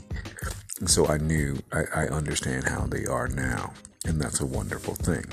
so 0.86 1.06
I 1.06 1.18
knew 1.18 1.58
I, 1.72 1.82
I 1.94 2.04
understand 2.06 2.68
how 2.68 2.86
they 2.86 3.04
are 3.06 3.28
now, 3.28 3.72
and 4.04 4.20
that's 4.20 4.40
a 4.40 4.46
wonderful 4.46 4.94
thing. 4.94 5.24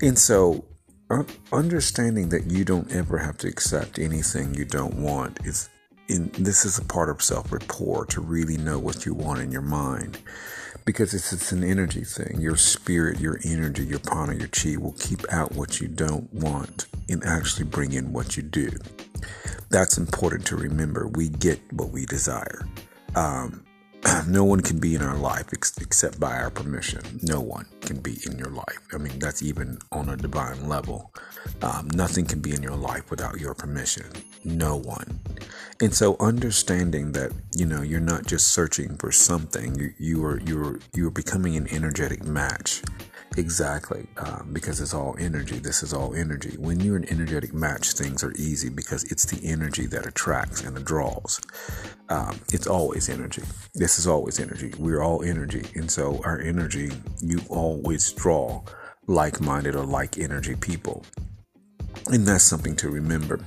And 0.00 0.18
so 0.18 0.64
understanding 1.52 2.30
that 2.30 2.50
you 2.50 2.64
don't 2.64 2.90
ever 2.90 3.18
have 3.18 3.36
to 3.38 3.48
accept 3.48 3.98
anything 3.98 4.54
you 4.54 4.64
don't 4.64 4.94
want 4.94 5.38
is 5.44 5.68
in, 6.08 6.30
this 6.38 6.64
is 6.64 6.78
a 6.78 6.84
part 6.84 7.08
of 7.08 7.22
self 7.22 7.52
rapport 7.52 8.06
to 8.06 8.20
really 8.20 8.56
know 8.56 8.78
what 8.78 9.06
you 9.06 9.14
want 9.14 9.40
in 9.40 9.50
your 9.50 9.62
mind 9.62 10.18
because 10.84 11.14
it's, 11.14 11.32
it's 11.32 11.52
an 11.52 11.64
energy 11.64 12.04
thing. 12.04 12.40
Your 12.40 12.56
spirit, 12.56 13.20
your 13.20 13.40
energy, 13.44 13.84
your 13.84 14.00
prana, 14.00 14.34
your 14.34 14.48
chi 14.48 14.76
will 14.76 14.92
keep 14.92 15.20
out 15.32 15.52
what 15.52 15.80
you 15.80 15.88
don't 15.88 16.32
want 16.32 16.86
and 17.08 17.24
actually 17.24 17.64
bring 17.64 17.92
in 17.92 18.12
what 18.12 18.36
you 18.36 18.42
do. 18.42 18.70
That's 19.70 19.98
important 19.98 20.46
to 20.46 20.56
remember. 20.56 21.08
We 21.08 21.28
get 21.30 21.60
what 21.72 21.90
we 21.90 22.06
desire. 22.06 22.66
Um, 23.14 23.64
no 24.28 24.44
one 24.44 24.60
can 24.60 24.78
be 24.78 24.94
in 24.94 25.02
our 25.02 25.16
life 25.16 25.46
ex- 25.52 25.76
except 25.78 26.20
by 26.20 26.36
our 26.36 26.50
permission. 26.50 27.00
No 27.22 27.40
one 27.40 27.66
can 27.80 28.00
be 28.00 28.18
in 28.26 28.38
your 28.38 28.50
life. 28.50 28.78
I 28.92 28.98
mean, 28.98 29.18
that's 29.18 29.42
even 29.42 29.78
on 29.92 30.10
a 30.10 30.16
divine 30.16 30.68
level. 30.68 31.12
Um, 31.62 31.88
nothing 31.94 32.26
can 32.26 32.40
be 32.40 32.54
in 32.54 32.62
your 32.62 32.76
life 32.76 33.10
without 33.10 33.40
your 33.40 33.54
permission. 33.54 34.06
No 34.44 34.76
one. 34.76 35.20
And 35.80 35.94
so, 35.94 36.16
understanding 36.20 37.12
that 37.12 37.32
you 37.54 37.66
know 37.66 37.82
you're 37.82 38.00
not 38.00 38.26
just 38.26 38.48
searching 38.48 38.96
for 38.96 39.10
something, 39.10 39.74
you 39.74 39.94
you 39.98 40.24
are 40.24 40.40
you're 40.40 40.78
you're 40.94 41.10
becoming 41.10 41.56
an 41.56 41.66
energetic 41.70 42.24
match 42.24 42.82
Exactly, 43.36 44.06
um, 44.18 44.50
because 44.52 44.80
it's 44.80 44.94
all 44.94 45.16
energy. 45.18 45.58
This 45.58 45.82
is 45.82 45.92
all 45.92 46.14
energy. 46.14 46.56
When 46.56 46.78
you're 46.78 46.96
an 46.96 47.08
energetic 47.10 47.52
match, 47.52 47.92
things 47.92 48.22
are 48.22 48.32
easy 48.32 48.68
because 48.68 49.02
it's 49.04 49.24
the 49.24 49.44
energy 49.46 49.86
that 49.86 50.06
attracts 50.06 50.62
and 50.62 50.84
draws. 50.84 51.40
Um, 52.08 52.38
it's 52.52 52.68
always 52.68 53.08
energy. 53.08 53.42
This 53.74 53.98
is 53.98 54.06
always 54.06 54.38
energy. 54.38 54.72
We're 54.78 55.02
all 55.02 55.24
energy. 55.24 55.64
And 55.74 55.90
so, 55.90 56.20
our 56.24 56.40
energy, 56.40 56.92
you 57.20 57.40
always 57.48 58.12
draw 58.12 58.62
like 59.08 59.40
minded 59.40 59.74
or 59.74 59.84
like 59.84 60.16
energy 60.16 60.54
people. 60.54 61.04
And 62.06 62.26
that's 62.26 62.44
something 62.44 62.76
to 62.76 62.88
remember. 62.88 63.40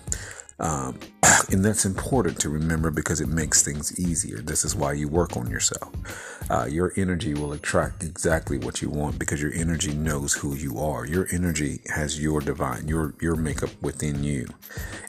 Um, 0.59 0.99
and 1.51 1.63
that's 1.63 1.85
important 1.85 2.39
to 2.41 2.49
remember 2.49 2.91
because 2.91 3.21
it 3.21 3.27
makes 3.27 3.63
things 3.63 3.99
easier. 3.99 4.39
This 4.39 4.65
is 4.65 4.75
why 4.75 4.93
you 4.93 5.07
work 5.07 5.37
on 5.37 5.49
yourself. 5.49 5.93
Uh, 6.49 6.65
your 6.65 6.93
energy 6.95 7.33
will 7.33 7.53
attract 7.53 8.03
exactly 8.03 8.57
what 8.57 8.81
you 8.81 8.89
want 8.89 9.19
because 9.19 9.41
your 9.41 9.53
energy 9.53 9.93
knows 9.93 10.33
who 10.33 10.55
you 10.55 10.79
are. 10.79 11.05
Your 11.05 11.27
energy 11.31 11.81
has 11.93 12.21
your 12.21 12.41
divine, 12.41 12.87
your 12.87 13.13
your 13.21 13.35
makeup 13.35 13.69
within 13.81 14.23
you, 14.23 14.47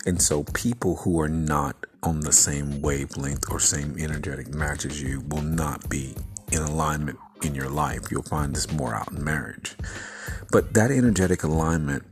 and 0.06 0.20
so 0.20 0.44
people 0.44 0.96
who 0.96 1.20
are 1.20 1.28
not 1.28 1.76
on 2.02 2.20
the 2.20 2.32
same 2.32 2.80
wavelength 2.80 3.44
or 3.50 3.60
same 3.60 3.96
energetic 3.98 4.48
match 4.54 4.84
as 4.84 5.02
you 5.02 5.20
will 5.28 5.42
not 5.42 5.88
be 5.88 6.14
in 6.52 6.62
alignment 6.62 7.18
in 7.42 7.54
your 7.54 7.68
life. 7.68 8.10
You'll 8.10 8.22
find 8.22 8.54
this 8.54 8.70
more 8.72 8.94
out 8.94 9.12
in 9.12 9.22
marriage, 9.22 9.76
but 10.50 10.74
that 10.74 10.90
energetic 10.90 11.42
alignment 11.42 12.04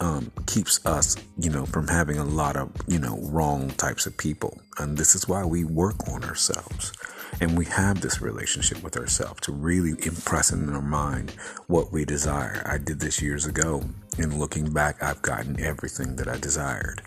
um, 0.00 0.32
keeps 0.46 0.84
us, 0.86 1.16
you 1.38 1.50
know, 1.50 1.66
from 1.66 1.86
having 1.86 2.18
a 2.18 2.24
lot 2.24 2.56
of, 2.56 2.72
you 2.88 2.98
know, 2.98 3.18
wrong 3.22 3.68
types 3.70 4.06
of 4.06 4.16
people. 4.16 4.58
And 4.78 4.96
this 4.96 5.14
is 5.14 5.28
why 5.28 5.44
we 5.44 5.64
work 5.64 6.08
on 6.08 6.24
ourselves. 6.24 6.92
And 7.40 7.56
we 7.56 7.66
have 7.66 8.00
this 8.00 8.20
relationship 8.20 8.82
with 8.82 8.96
ourselves 8.96 9.40
to 9.42 9.52
really 9.52 9.90
impress 10.04 10.50
in 10.50 10.68
our 10.74 10.82
mind 10.82 11.30
what 11.68 11.92
we 11.92 12.04
desire. 12.04 12.62
I 12.66 12.78
did 12.78 13.00
this 13.00 13.22
years 13.22 13.46
ago. 13.46 13.82
And 14.18 14.38
looking 14.38 14.72
back, 14.72 15.02
I've 15.02 15.22
gotten 15.22 15.60
everything 15.60 16.16
that 16.16 16.28
I 16.28 16.36
desired 16.36 17.02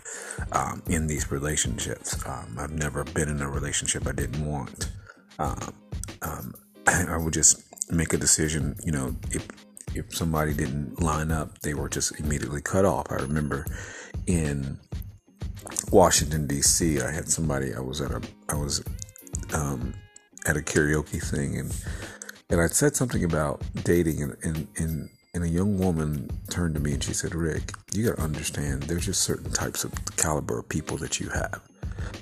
um, 0.52 0.82
in 0.88 1.06
these 1.06 1.30
relationships. 1.30 2.24
Um, 2.26 2.56
I've 2.58 2.72
never 2.72 3.04
been 3.04 3.28
in 3.28 3.42
a 3.42 3.50
relationship 3.50 4.06
I 4.06 4.12
didn't 4.12 4.44
want. 4.44 4.90
Um, 5.38 5.74
um 6.22 6.54
I 6.86 7.16
would 7.16 7.32
just 7.32 7.62
make 7.92 8.12
a 8.12 8.16
decision, 8.16 8.76
you 8.84 8.92
know, 8.92 9.14
if 9.30 9.46
if 9.94 10.14
somebody 10.14 10.52
didn't 10.54 11.00
line 11.00 11.30
up, 11.30 11.58
they 11.60 11.74
were 11.74 11.88
just 11.88 12.18
immediately 12.18 12.60
cut 12.60 12.84
off. 12.84 13.06
I 13.10 13.16
remember 13.16 13.66
in 14.26 14.78
Washington 15.90 16.46
D.C., 16.46 17.00
I 17.00 17.10
had 17.10 17.28
somebody. 17.28 17.74
I 17.74 17.80
was 17.80 18.00
at 18.00 18.10
a 18.10 18.20
I 18.48 18.54
was 18.54 18.84
um, 19.52 19.94
at 20.46 20.56
a 20.56 20.60
karaoke 20.60 21.22
thing, 21.22 21.58
and 21.58 21.74
and 22.50 22.60
I 22.60 22.66
said 22.66 22.96
something 22.96 23.24
about 23.24 23.62
dating, 23.84 24.22
and 24.22 24.36
and 24.42 24.68
and, 24.76 25.08
and 25.34 25.44
a 25.44 25.48
young 25.48 25.78
woman 25.78 26.30
turned 26.48 26.74
to 26.74 26.80
me 26.80 26.92
and 26.92 27.02
she 27.02 27.12
said, 27.12 27.34
"Rick, 27.34 27.72
you 27.92 28.06
got 28.06 28.16
to 28.16 28.22
understand. 28.22 28.84
There's 28.84 29.06
just 29.06 29.22
certain 29.22 29.50
types 29.50 29.84
of 29.84 29.92
caliber 30.16 30.60
of 30.60 30.68
people 30.68 30.96
that 30.98 31.20
you 31.20 31.28
have." 31.28 31.60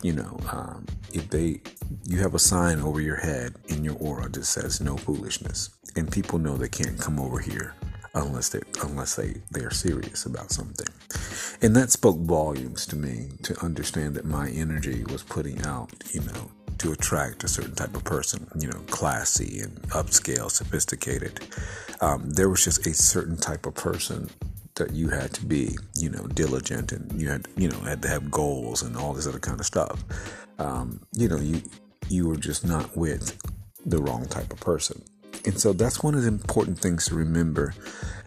you 0.02 0.12
know, 0.12 0.38
um, 0.50 0.86
if 1.12 1.28
they, 1.30 1.60
you 2.04 2.18
have 2.18 2.34
a 2.34 2.38
sign 2.38 2.80
over 2.80 3.00
your 3.00 3.16
head 3.16 3.54
in 3.68 3.84
your 3.84 3.96
aura 3.96 4.28
that 4.28 4.44
says 4.44 4.80
no 4.80 4.96
foolishness, 4.96 5.70
and 5.96 6.10
people 6.10 6.38
know 6.38 6.56
they 6.56 6.68
can't 6.68 6.98
come 6.98 7.20
over 7.20 7.38
here 7.38 7.74
unless 8.14 8.50
they 8.50 8.60
unless 8.82 9.16
they 9.16 9.34
they 9.50 9.62
are 9.62 9.70
serious 9.70 10.26
about 10.26 10.50
something, 10.50 10.86
and 11.60 11.74
that 11.76 11.90
spoke 11.90 12.18
volumes 12.18 12.86
to 12.86 12.96
me 12.96 13.28
to 13.42 13.58
understand 13.64 14.14
that 14.14 14.24
my 14.24 14.48
energy 14.50 15.04
was 15.04 15.22
putting 15.22 15.62
out, 15.62 15.90
you 16.12 16.20
know, 16.22 16.50
to 16.82 16.92
attract 16.92 17.44
a 17.44 17.48
certain 17.48 17.74
type 17.74 17.94
of 17.94 18.02
person, 18.02 18.46
you 18.58 18.66
know, 18.66 18.80
classy 18.90 19.60
and 19.60 19.80
upscale, 19.90 20.50
sophisticated. 20.50 21.40
Um, 22.00 22.28
there 22.30 22.48
was 22.48 22.64
just 22.64 22.84
a 22.86 22.92
certain 22.92 23.36
type 23.36 23.66
of 23.66 23.74
person 23.74 24.28
that 24.74 24.90
you 24.90 25.08
had 25.08 25.32
to 25.34 25.46
be, 25.46 25.76
you 25.94 26.10
know, 26.10 26.26
diligent 26.26 26.90
and 26.90 27.20
you 27.20 27.28
had, 27.28 27.46
you 27.56 27.68
know, 27.68 27.78
had 27.80 28.02
to 28.02 28.08
have 28.08 28.32
goals 28.32 28.82
and 28.82 28.96
all 28.96 29.12
this 29.12 29.28
other 29.28 29.38
kind 29.38 29.60
of 29.60 29.66
stuff. 29.66 30.02
Um, 30.58 31.00
you 31.12 31.28
know, 31.28 31.38
you 31.38 31.62
you 32.08 32.26
were 32.26 32.36
just 32.36 32.66
not 32.66 32.96
with 32.96 33.40
the 33.86 33.98
wrong 33.98 34.26
type 34.26 34.52
of 34.52 34.58
person. 34.58 35.04
And 35.44 35.58
so 35.60 35.72
that's 35.72 36.02
one 36.02 36.16
of 36.16 36.22
the 36.22 36.28
important 36.28 36.80
things 36.80 37.06
to 37.06 37.14
remember 37.14 37.74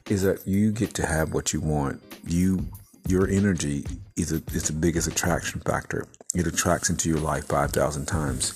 is 0.10 0.22
that 0.22 0.48
you 0.48 0.72
get 0.72 0.94
to 0.96 1.06
have 1.06 1.34
what 1.34 1.52
you 1.52 1.60
want. 1.60 2.02
You 2.26 2.66
your 3.08 3.28
energy 3.28 3.86
is 4.16 4.32
a, 4.32 4.42
is 4.54 4.68
the 4.68 4.74
biggest 4.74 5.10
attraction 5.10 5.60
factor. 5.60 6.08
It 6.36 6.48
attracts 6.48 6.90
into 6.90 7.08
your 7.10 7.20
life 7.20 7.46
5,000 7.46 8.06
times 8.06 8.54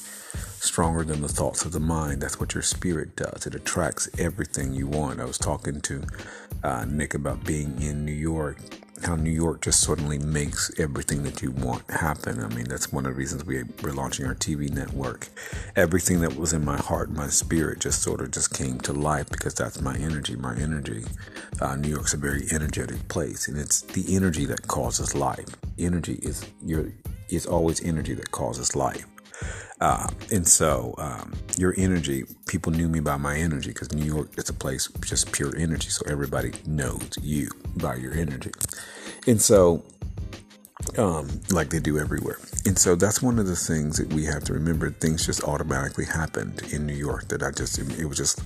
stronger 0.60 1.04
than 1.04 1.22
the 1.22 1.30
thoughts 1.30 1.64
of 1.64 1.72
the 1.72 1.80
mind. 1.80 2.22
That's 2.22 2.40
what 2.40 2.54
your 2.54 2.64
spirit 2.64 3.16
does. 3.16 3.48
It 3.48 3.56
attracts 3.56 4.10
everything 4.20 4.74
you 4.74 4.88
want. 4.88 5.22
I 5.22 5.26
was 5.26 5.38
talking 5.38 5.80
to 5.82 6.04
uh, 6.64 6.86
Nick 6.86 7.14
about 7.14 7.46
being 7.46 7.82
in 7.82 8.04
New 8.04 8.12
York, 8.12 8.58
how 9.06 9.16
New 9.16 9.32
York 9.32 9.62
just 9.62 9.80
suddenly 9.80 10.20
makes 10.20 10.78
everything 10.78 11.24
that 11.24 11.42
you 11.42 11.52
want 11.52 11.90
happen. 11.90 12.44
I 12.44 12.50
mean, 12.54 12.66
that's 12.66 12.92
one 12.92 13.06
of 13.06 13.14
the 13.14 13.18
reasons 13.18 13.46
we, 13.46 13.64
we're 13.82 13.94
launching 13.94 14.26
our 14.26 14.36
TV 14.36 14.70
network. 14.70 15.30
Everything 15.78 16.20
that 16.20 16.36
was 16.36 16.52
in 16.52 16.66
my 16.66 16.78
heart, 16.78 17.10
my 17.10 17.28
spirit 17.28 17.80
just 17.80 18.02
sort 18.02 18.20
of 18.20 18.32
just 18.32 18.54
came 18.54 18.80
to 18.82 18.92
life 18.92 19.30
because 19.30 19.54
that's 19.54 19.80
my 19.80 19.96
energy. 19.96 20.36
My 20.36 20.56
energy. 20.58 21.06
Uh, 21.62 21.78
New 21.78 21.90
York's 21.90 22.14
a 22.14 22.18
very 22.18 22.46
energetic 22.52 23.08
place, 23.08 23.48
and 23.48 23.58
it's 23.58 23.82
the 23.82 24.14
energy 24.14 24.46
that 24.46 24.68
causes 24.68 25.16
life. 25.16 25.48
Energy 25.78 26.20
is 26.22 26.46
your 26.62 26.92
is 27.32 27.46
always 27.46 27.84
energy 27.84 28.14
that 28.14 28.32
causes 28.32 28.76
life. 28.76 29.06
Uh, 29.82 30.08
and 30.32 30.46
so 30.46 30.94
um, 30.98 31.34
your 31.58 31.74
energy, 31.78 32.24
people 32.48 32.72
knew 32.72 32.90
me 32.90 33.00
by 33.00 33.16
my 33.16 33.38
energy 33.38 33.70
because 33.70 33.94
New 33.94 34.04
York 34.06 34.38
is 34.38 34.50
a 34.50 34.54
place 34.54 34.90
just 35.02 35.32
pure 35.32 35.56
energy. 35.58 35.90
So 35.90 36.04
everybody 36.08 36.52
knows 36.66 37.18
you 37.22 37.50
by 37.78 37.96
your 37.96 38.14
energy. 38.14 38.52
And 39.26 39.42
so, 39.42 39.84
um, 40.98 41.30
like 41.52 41.70
they 41.70 41.80
do 41.80 41.98
everywhere. 41.98 42.40
And 42.66 42.78
so 42.78 42.96
that's 42.96 43.22
one 43.22 43.40
of 43.40 43.48
the 43.48 43.56
things 43.56 43.98
that 43.98 44.12
we 44.14 44.26
have 44.26 44.44
to 44.46 44.54
remember. 44.54 44.90
Things 44.90 45.26
just 45.26 45.44
automatically 45.44 46.06
happened 46.06 46.62
in 46.74 46.86
New 46.86 46.96
York 46.96 47.30
that 47.30 47.42
I 47.42 47.52
just, 47.52 47.80
it 47.80 48.06
was 48.06 48.18
just, 48.18 48.42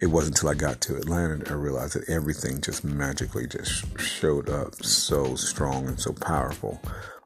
it 0.00 0.06
wasn't 0.06 0.36
until 0.36 0.48
I 0.48 0.54
got 0.54 0.80
to 0.82 0.96
Atlanta 0.96 1.48
I 1.48 1.54
realized 1.54 1.94
that 1.94 2.08
everything 2.08 2.60
just 2.60 2.82
magically 2.82 3.46
just 3.46 3.98
showed 4.00 4.50
up 4.50 4.74
so 4.82 5.36
strong 5.36 5.86
and 5.86 6.00
so 6.00 6.12
powerful 6.12 6.80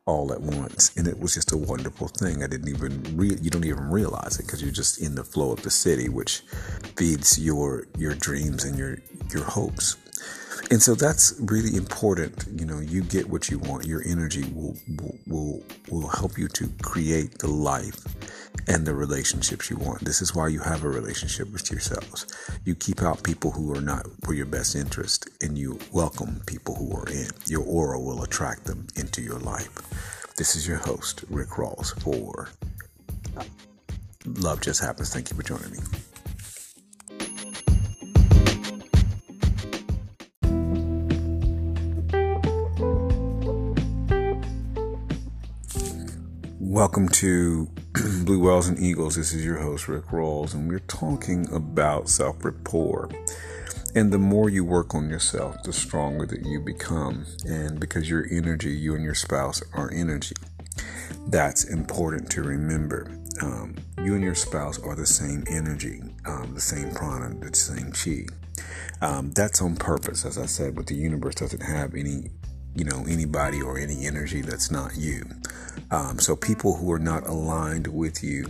all 0.06 0.32
at 0.32 0.40
once 0.40 0.96
and 0.96 1.08
it 1.08 1.18
was 1.18 1.34
just 1.34 1.52
a 1.52 1.56
wonderful 1.56 2.08
thing. 2.08 2.42
I 2.42 2.46
didn't 2.46 2.68
even 2.68 3.02
re- 3.16 3.38
you 3.40 3.50
don't 3.50 3.64
even 3.64 3.90
realize 3.90 4.38
it 4.38 4.46
because 4.46 4.62
you're 4.62 4.70
just 4.70 5.00
in 5.00 5.16
the 5.16 5.24
flow 5.24 5.52
of 5.52 5.62
the 5.62 5.70
city 5.70 6.08
which 6.08 6.42
feeds 6.96 7.38
your 7.38 7.86
your 7.98 8.14
dreams 8.14 8.64
and 8.64 8.78
your 8.78 8.98
your 9.32 9.44
hopes 9.44 9.96
and 10.70 10.82
so 10.82 10.94
that's 10.94 11.34
really 11.40 11.76
important 11.76 12.44
you 12.58 12.64
know 12.64 12.80
you 12.80 13.02
get 13.02 13.28
what 13.28 13.50
you 13.50 13.58
want. 13.58 13.86
Your 13.86 14.02
energy 14.06 14.44
will 14.54 14.76
will 15.26 15.62
will, 15.88 16.08
help 16.08 16.38
you 16.38 16.48
to 16.48 16.68
create 16.82 17.38
the 17.38 17.48
life 17.48 18.00
and 18.68 18.86
the 18.86 18.94
relationships 18.94 19.68
you 19.70 19.76
want. 19.76 20.04
This 20.04 20.22
is 20.22 20.34
why 20.34 20.48
you 20.48 20.60
have 20.60 20.84
a 20.84 20.88
relationship 20.88 21.52
with 21.52 21.70
yourselves. 21.70 22.26
You 22.64 22.74
keep 22.74 23.02
out 23.02 23.22
people 23.22 23.50
who 23.50 23.74
are 23.74 23.80
not 23.80 24.06
for 24.24 24.34
your 24.34 24.46
best 24.46 24.74
interest 24.74 25.28
and 25.42 25.58
you 25.58 25.78
welcome 25.92 26.40
people 26.46 26.74
who 26.74 26.96
are 26.96 27.08
in. 27.08 27.28
Your 27.46 27.64
aura 27.64 28.00
will 28.00 28.22
attract 28.22 28.64
them 28.64 28.86
into 28.96 29.20
your 29.20 29.38
life. 29.40 29.74
This 30.36 30.56
is 30.56 30.66
your 30.66 30.78
host, 30.78 31.24
Rick 31.28 31.50
Rawls, 31.50 32.00
for 32.00 32.48
Love 34.24 34.60
Just 34.60 34.82
Happens. 34.82 35.12
Thank 35.12 35.30
you 35.30 35.36
for 35.36 35.42
joining 35.42 35.72
me. 35.72 35.78
Welcome 46.76 47.08
to 47.08 47.70
Blue 48.26 48.38
Whales 48.38 48.68
and 48.68 48.78
Eagles. 48.78 49.16
This 49.16 49.32
is 49.32 49.42
your 49.42 49.56
host, 49.56 49.88
Rick 49.88 50.08
Rawls, 50.08 50.52
and 50.52 50.68
we're 50.68 50.80
talking 50.80 51.50
about 51.50 52.10
self 52.10 52.44
rapport. 52.44 53.08
And 53.94 54.12
the 54.12 54.18
more 54.18 54.50
you 54.50 54.62
work 54.62 54.94
on 54.94 55.08
yourself, 55.08 55.56
the 55.62 55.72
stronger 55.72 56.26
that 56.26 56.44
you 56.44 56.60
become. 56.60 57.24
And 57.46 57.80
because 57.80 58.10
your 58.10 58.26
energy, 58.30 58.76
you 58.76 58.94
and 58.94 59.02
your 59.02 59.14
spouse 59.14 59.62
are 59.72 59.90
energy. 59.90 60.34
that's 61.28 61.64
important 61.64 62.28
to 62.32 62.42
remember. 62.42 63.10
Um, 63.40 63.76
you 64.02 64.14
and 64.14 64.22
your 64.22 64.34
spouse 64.34 64.78
are 64.80 64.94
the 64.94 65.06
same 65.06 65.44
energy, 65.48 66.02
um, 66.26 66.52
the 66.52 66.60
same 66.60 66.90
prana, 66.90 67.34
the 67.40 67.56
same 67.56 67.90
chi. 67.90 68.26
Um, 69.00 69.30
that's 69.30 69.62
on 69.62 69.76
purpose, 69.76 70.26
as 70.26 70.36
I 70.36 70.44
said. 70.44 70.74
But 70.74 70.88
the 70.88 70.94
universe 70.94 71.36
doesn't 71.36 71.62
have 71.62 71.94
any, 71.94 72.32
you 72.74 72.84
know, 72.84 73.02
anybody 73.08 73.62
or 73.62 73.78
any 73.78 74.04
energy 74.04 74.42
that's 74.42 74.70
not 74.70 74.94
you. 74.94 75.24
Um, 75.90 76.18
so 76.18 76.34
people 76.34 76.76
who 76.76 76.90
are 76.92 76.98
not 76.98 77.26
aligned 77.26 77.86
with 77.86 78.22
you 78.22 78.46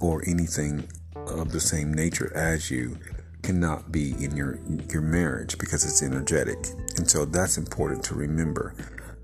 or 0.00 0.22
anything 0.26 0.88
of 1.14 1.52
the 1.52 1.60
same 1.60 1.92
nature 1.92 2.32
as 2.34 2.70
you 2.70 2.98
cannot 3.42 3.92
be 3.92 4.12
in 4.22 4.36
your 4.36 4.58
your 4.90 5.02
marriage 5.02 5.58
because 5.58 5.84
it's 5.84 6.02
energetic, 6.02 6.58
and 6.96 7.08
so 7.08 7.24
that's 7.24 7.58
important 7.58 8.02
to 8.04 8.14
remember. 8.14 8.74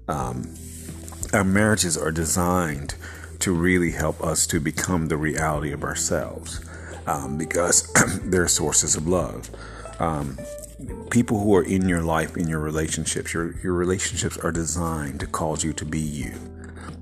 Um, 0.09 0.54
our 1.33 1.44
marriages 1.44 1.97
are 1.97 2.12
designed 2.12 2.94
to 3.40 3.52
really 3.52 3.92
help 3.92 4.23
us 4.23 4.47
to 4.49 4.61
become 4.61 5.09
the 5.09 5.16
reality 5.16 5.73
of 5.73 5.83
ourselves 5.83 6.64
um, 7.06 7.37
because 7.37 7.90
they're 8.23 8.49
sources 8.49 8.94
of 8.94 9.09
love. 9.09 9.50
Um, 9.99 10.38
people 11.11 11.40
who 11.40 11.54
are 11.54 11.62
in 11.62 11.88
your 11.88 12.02
life, 12.02 12.37
in 12.37 12.47
your 12.49 12.61
relationships, 12.61 13.33
your, 13.33 13.59
your 13.62 13.73
relationships 13.73 14.37
are 14.38 14.52
designed 14.52 15.21
to 15.21 15.26
cause 15.26 15.64
you 15.64 15.73
to 15.75 15.85
be 15.85 16.00
you 16.00 16.53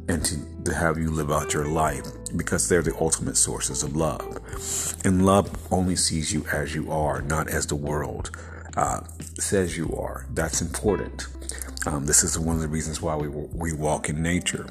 and 0.08 0.24
to, 0.24 0.36
to 0.64 0.74
have 0.74 0.98
you 0.98 1.10
live 1.10 1.30
out 1.30 1.52
your 1.52 1.66
life 1.66 2.06
because 2.36 2.68
they're 2.68 2.82
the 2.82 2.96
ultimate 3.00 3.36
sources 3.36 3.82
of 3.82 3.96
love. 3.96 4.38
And 5.04 5.24
love 5.24 5.50
only 5.72 5.96
sees 5.96 6.32
you 6.32 6.44
as 6.52 6.74
you 6.74 6.90
are, 6.90 7.22
not 7.22 7.48
as 7.48 7.66
the 7.66 7.76
world 7.76 8.30
uh, 8.76 9.00
says 9.38 9.76
you 9.76 9.94
are. 9.96 10.26
That's 10.34 10.60
important. 10.60 11.26
Um, 11.86 12.06
this 12.06 12.22
is 12.22 12.38
one 12.38 12.56
of 12.56 12.62
the 12.62 12.68
reasons 12.68 13.02
why 13.02 13.16
we 13.16 13.28
we 13.28 13.72
walk 13.72 14.08
in 14.08 14.22
nature, 14.22 14.66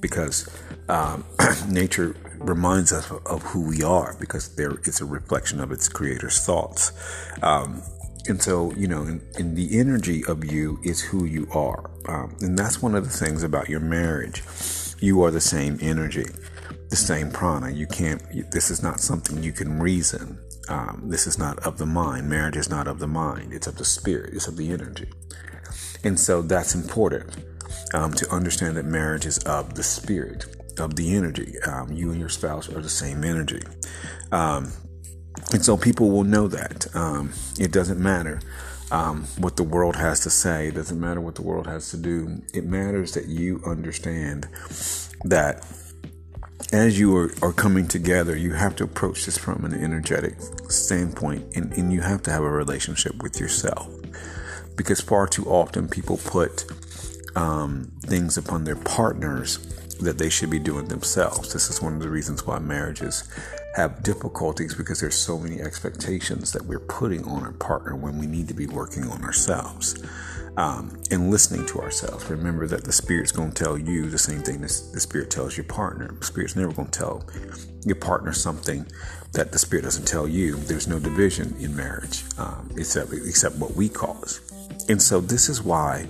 because 0.00 0.48
um, 0.88 1.24
nature 1.68 2.16
reminds 2.38 2.92
us 2.92 3.10
of 3.10 3.42
who 3.42 3.68
we 3.68 3.82
are, 3.82 4.16
because 4.18 4.54
there 4.56 4.72
it's 4.84 5.00
a 5.00 5.04
reflection 5.04 5.60
of 5.60 5.70
its 5.70 5.88
creator's 5.88 6.44
thoughts. 6.44 6.92
Um, 7.42 7.82
and 8.28 8.42
so, 8.42 8.72
you 8.72 8.88
know, 8.88 9.02
in, 9.02 9.22
in, 9.38 9.54
the 9.54 9.78
energy 9.78 10.24
of 10.24 10.44
you 10.44 10.80
is 10.82 11.00
who 11.00 11.24
you 11.24 11.46
are. 11.52 11.88
Um, 12.08 12.36
and 12.40 12.58
that's 12.58 12.82
one 12.82 12.96
of 12.96 13.04
the 13.04 13.10
things 13.10 13.44
about 13.44 13.68
your 13.68 13.78
marriage. 13.78 14.42
You 14.98 15.22
are 15.22 15.30
the 15.30 15.40
same 15.40 15.78
energy, 15.80 16.26
the 16.88 16.96
same 16.96 17.30
prana. 17.30 17.70
You 17.70 17.86
can't, 17.86 18.22
this 18.50 18.70
is 18.70 18.82
not 18.82 19.00
something 19.00 19.42
you 19.42 19.52
can 19.52 19.80
reason. 19.80 20.38
Um, 20.68 21.02
this 21.04 21.26
is 21.26 21.38
not 21.38 21.58
of 21.60 21.78
the 21.78 21.86
mind. 21.86 22.28
Marriage 22.28 22.56
is 22.56 22.68
not 22.68 22.88
of 22.88 22.98
the 22.98 23.06
mind, 23.06 23.52
it's 23.52 23.66
of 23.66 23.76
the 23.76 23.84
spirit, 23.84 24.34
it's 24.34 24.48
of 24.48 24.56
the 24.56 24.70
energy. 24.70 25.08
And 26.02 26.18
so 26.18 26.42
that's 26.42 26.74
important 26.74 27.36
um, 27.94 28.12
to 28.14 28.28
understand 28.30 28.76
that 28.76 28.84
marriage 28.84 29.26
is 29.26 29.38
of 29.44 29.74
the 29.74 29.82
spirit, 29.82 30.46
of 30.78 30.96
the 30.96 31.14
energy. 31.14 31.54
Um, 31.66 31.92
you 31.92 32.10
and 32.10 32.18
your 32.18 32.28
spouse 32.28 32.68
are 32.68 32.80
the 32.80 32.88
same 32.88 33.24
energy. 33.24 33.62
Um, 34.32 34.72
and 35.52 35.64
so 35.64 35.76
people 35.76 36.10
will 36.10 36.24
know 36.24 36.48
that. 36.48 36.86
Um, 36.94 37.32
it 37.58 37.70
doesn't 37.70 38.00
matter 38.00 38.40
um, 38.90 39.24
what 39.38 39.56
the 39.56 39.62
world 39.62 39.96
has 39.96 40.20
to 40.20 40.30
say, 40.30 40.68
it 40.68 40.74
doesn't 40.74 41.00
matter 41.00 41.20
what 41.20 41.34
the 41.34 41.42
world 41.42 41.66
has 41.66 41.90
to 41.90 41.96
do. 41.96 42.42
It 42.54 42.64
matters 42.64 43.14
that 43.14 43.26
you 43.26 43.60
understand 43.66 44.48
that 45.24 45.66
as 46.72 46.98
you 46.98 47.16
are, 47.16 47.32
are 47.42 47.52
coming 47.52 47.86
together, 47.86 48.36
you 48.36 48.54
have 48.54 48.76
to 48.76 48.84
approach 48.84 49.26
this 49.26 49.38
from 49.38 49.64
an 49.64 49.74
energetic 49.74 50.34
standpoint 50.68 51.44
and, 51.54 51.72
and 51.72 51.92
you 51.92 52.00
have 52.00 52.22
to 52.24 52.30
have 52.30 52.42
a 52.42 52.50
relationship 52.50 53.22
with 53.22 53.40
yourself 53.40 53.88
because 54.76 55.00
far 55.00 55.26
too 55.26 55.44
often 55.46 55.88
people 55.88 56.18
put 56.18 56.64
um, 57.34 57.92
things 58.02 58.36
upon 58.36 58.64
their 58.64 58.76
partners 58.76 59.58
that 60.00 60.18
they 60.18 60.28
should 60.28 60.50
be 60.50 60.58
doing 60.58 60.88
themselves. 60.88 61.52
This 61.52 61.70
is 61.70 61.80
one 61.80 61.94
of 61.94 62.00
the 62.00 62.10
reasons 62.10 62.46
why 62.46 62.58
marriages 62.58 63.24
have 63.76 64.02
difficulties 64.02 64.74
because 64.74 65.00
there's 65.00 65.14
so 65.14 65.38
many 65.38 65.60
expectations 65.60 66.50
that 66.52 66.64
we're 66.64 66.80
putting 66.80 67.22
on 67.24 67.42
our 67.42 67.52
partner 67.52 67.94
when 67.94 68.16
we 68.16 68.26
need 68.26 68.48
to 68.48 68.54
be 68.54 68.66
working 68.66 69.04
on 69.04 69.22
ourselves 69.22 70.02
um, 70.56 70.98
and 71.10 71.30
listening 71.30 71.66
to 71.66 71.78
ourselves. 71.80 72.24
Remember 72.30 72.66
that 72.66 72.84
the 72.84 72.92
spirit's 72.92 73.32
going 73.32 73.52
to 73.52 73.64
tell 73.64 73.76
you 73.76 74.08
the 74.08 74.16
same 74.16 74.40
thing 74.40 74.62
the 74.62 74.68
spirit 74.68 75.30
tells 75.30 75.58
your 75.58 75.64
partner. 75.64 76.10
The 76.18 76.24
spirit's 76.24 76.56
never 76.56 76.72
going 76.72 76.88
to 76.88 76.98
tell 76.98 77.26
your 77.84 77.96
partner 77.96 78.32
something 78.32 78.86
that 79.32 79.52
the 79.52 79.58
spirit 79.58 79.82
doesn't 79.82 80.08
tell 80.08 80.26
you. 80.26 80.56
There's 80.56 80.88
no 80.88 80.98
division 80.98 81.54
in 81.60 81.76
marriage 81.76 82.24
um, 82.38 82.70
except 82.78 83.12
except 83.12 83.56
what 83.56 83.74
we 83.74 83.90
cause. 83.90 84.40
And 84.88 85.02
so 85.02 85.20
this 85.20 85.50
is 85.50 85.62
why, 85.62 86.08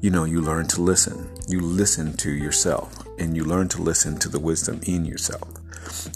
you 0.00 0.10
know, 0.10 0.24
you 0.24 0.40
learn 0.40 0.66
to 0.68 0.80
listen. 0.80 1.28
You 1.46 1.60
listen 1.60 2.16
to 2.16 2.30
yourself 2.30 3.06
and 3.18 3.36
you 3.36 3.44
learn 3.44 3.68
to 3.68 3.82
listen 3.82 4.18
to 4.20 4.30
the 4.30 4.40
wisdom 4.40 4.80
in 4.86 5.04
yourself. 5.04 5.61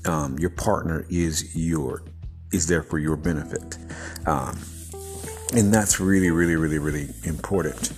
Um, 0.07 0.39
your 0.39 0.51
partner 0.51 1.07
is 1.09 1.55
your 1.57 2.03
is 2.53 2.67
there 2.67 2.83
for 2.83 2.99
your 2.99 3.17
benefit. 3.17 3.77
Um, 4.27 4.59
and 5.55 5.73
that's 5.73 6.01
really, 6.01 6.31
really, 6.31 6.57
really, 6.57 6.79
really 6.79 7.09
important. 7.25 7.93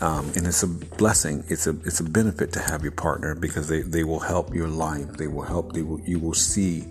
Um, 0.00 0.30
and 0.36 0.46
it's 0.46 0.62
a 0.62 0.66
blessing. 0.66 1.44
It's 1.48 1.66
a 1.66 1.70
it's 1.84 2.00
a 2.00 2.04
benefit 2.04 2.52
to 2.52 2.60
have 2.60 2.82
your 2.82 2.92
partner 2.92 3.34
because 3.34 3.68
they, 3.68 3.80
they 3.80 4.04
will 4.04 4.20
help 4.20 4.54
your 4.54 4.68
life. 4.68 5.16
They 5.16 5.28
will 5.28 5.42
help. 5.42 5.72
They 5.72 5.82
will 5.82 6.00
you 6.00 6.18
will 6.18 6.34
see 6.34 6.84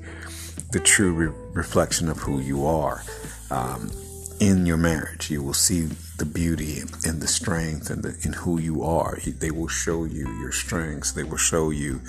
the 0.71 0.79
true 0.79 1.13
re- 1.13 1.35
reflection 1.53 2.09
of 2.09 2.17
who 2.17 2.39
you 2.39 2.65
are. 2.65 3.03
Um, 3.51 3.91
in 4.39 4.65
your 4.65 4.77
marriage. 4.77 5.29
You 5.31 5.41
will 5.41 5.53
see 5.53 5.83
the 6.17 6.25
beauty 6.25 6.81
and 7.05 7.21
the 7.21 7.27
strength 7.27 7.89
and 7.89 8.03
the, 8.03 8.17
in 8.23 8.33
who 8.33 8.59
you 8.59 8.83
are. 8.83 9.17
They 9.25 9.51
will 9.51 9.67
show 9.67 10.03
you 10.03 10.27
your 10.39 10.51
strengths. 10.51 11.11
They 11.13 11.23
will 11.23 11.37
show 11.37 11.69
you 11.69 12.01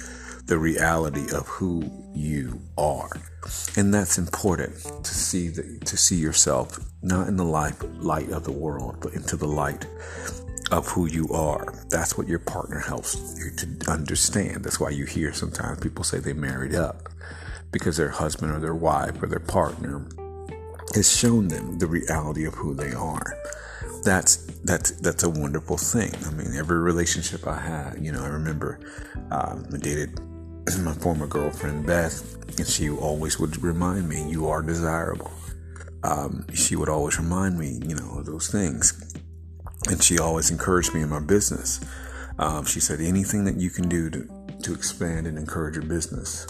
the 0.46 0.58
reality 0.58 1.24
of 1.34 1.46
who 1.46 1.90
you 2.14 2.60
are. 2.76 3.10
And 3.76 3.92
that's 3.92 4.18
important 4.18 4.76
to 5.04 5.14
see 5.14 5.48
the, 5.48 5.78
to 5.84 5.96
see 5.96 6.16
yourself 6.16 6.78
not 7.02 7.28
in 7.28 7.36
the 7.36 7.44
light 7.44 7.82
light 8.00 8.30
of 8.30 8.44
the 8.44 8.52
world, 8.52 8.98
but 9.00 9.14
into 9.14 9.36
the 9.36 9.46
light 9.46 9.86
of 10.70 10.86
who 10.88 11.06
you 11.06 11.28
are. 11.28 11.74
That's 11.90 12.16
what 12.16 12.28
your 12.28 12.38
partner 12.38 12.78
helps 12.78 13.38
you 13.38 13.50
to 13.56 13.90
understand. 13.90 14.64
That's 14.64 14.80
why 14.80 14.90
you 14.90 15.04
hear 15.04 15.32
sometimes 15.32 15.80
people 15.80 16.04
say 16.04 16.18
they 16.18 16.32
married 16.32 16.74
up 16.74 17.08
because 17.70 17.96
their 17.96 18.10
husband 18.10 18.52
or 18.52 18.60
their 18.60 18.74
wife 18.74 19.22
or 19.22 19.26
their 19.26 19.40
partner 19.40 20.06
has 20.94 21.10
shown 21.10 21.48
them 21.48 21.78
the 21.78 21.86
reality 21.86 22.44
of 22.44 22.54
who 22.54 22.74
they 22.74 22.92
are. 22.92 23.38
That's 24.04 24.36
that's 24.64 24.92
that's 24.92 25.22
a 25.22 25.30
wonderful 25.30 25.76
thing. 25.76 26.12
I 26.26 26.30
mean, 26.30 26.54
every 26.56 26.78
relationship 26.78 27.46
I 27.46 27.58
had, 27.58 27.98
you 28.04 28.12
know, 28.12 28.22
I 28.22 28.28
remember 28.28 28.80
um, 29.30 29.66
I 29.72 29.78
dated 29.78 30.20
my 30.84 30.94
former 30.94 31.26
girlfriend 31.26 31.86
Beth, 31.86 32.36
and 32.58 32.66
she 32.66 32.90
always 32.90 33.38
would 33.38 33.62
remind 33.62 34.08
me, 34.08 34.28
"You 34.30 34.48
are 34.48 34.62
desirable." 34.62 35.32
Um, 36.02 36.46
she 36.52 36.76
would 36.76 36.88
always 36.88 37.18
remind 37.18 37.58
me, 37.58 37.80
you 37.86 37.94
know, 37.94 38.18
of 38.18 38.26
those 38.26 38.48
things, 38.48 39.14
and 39.88 40.02
she 40.02 40.18
always 40.18 40.50
encouraged 40.50 40.94
me 40.94 41.02
in 41.02 41.08
my 41.08 41.20
business. 41.20 41.80
Um, 42.38 42.64
she 42.64 42.80
said, 42.80 43.00
"Anything 43.00 43.44
that 43.44 43.56
you 43.56 43.70
can 43.70 43.88
do 43.88 44.10
to 44.10 44.28
to 44.62 44.72
expand 44.72 45.26
and 45.26 45.38
encourage 45.38 45.76
your 45.76 45.84
business, 45.84 46.46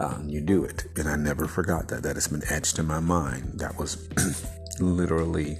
um, 0.00 0.28
you 0.28 0.40
do 0.40 0.64
it. 0.64 0.86
And 0.96 1.08
I 1.08 1.16
never 1.16 1.46
forgot 1.46 1.88
that. 1.88 2.02
That 2.02 2.16
has 2.16 2.28
been 2.28 2.42
etched 2.48 2.78
in 2.78 2.86
my 2.86 3.00
mind. 3.00 3.60
That 3.60 3.78
was 3.78 4.08
literally, 4.80 5.58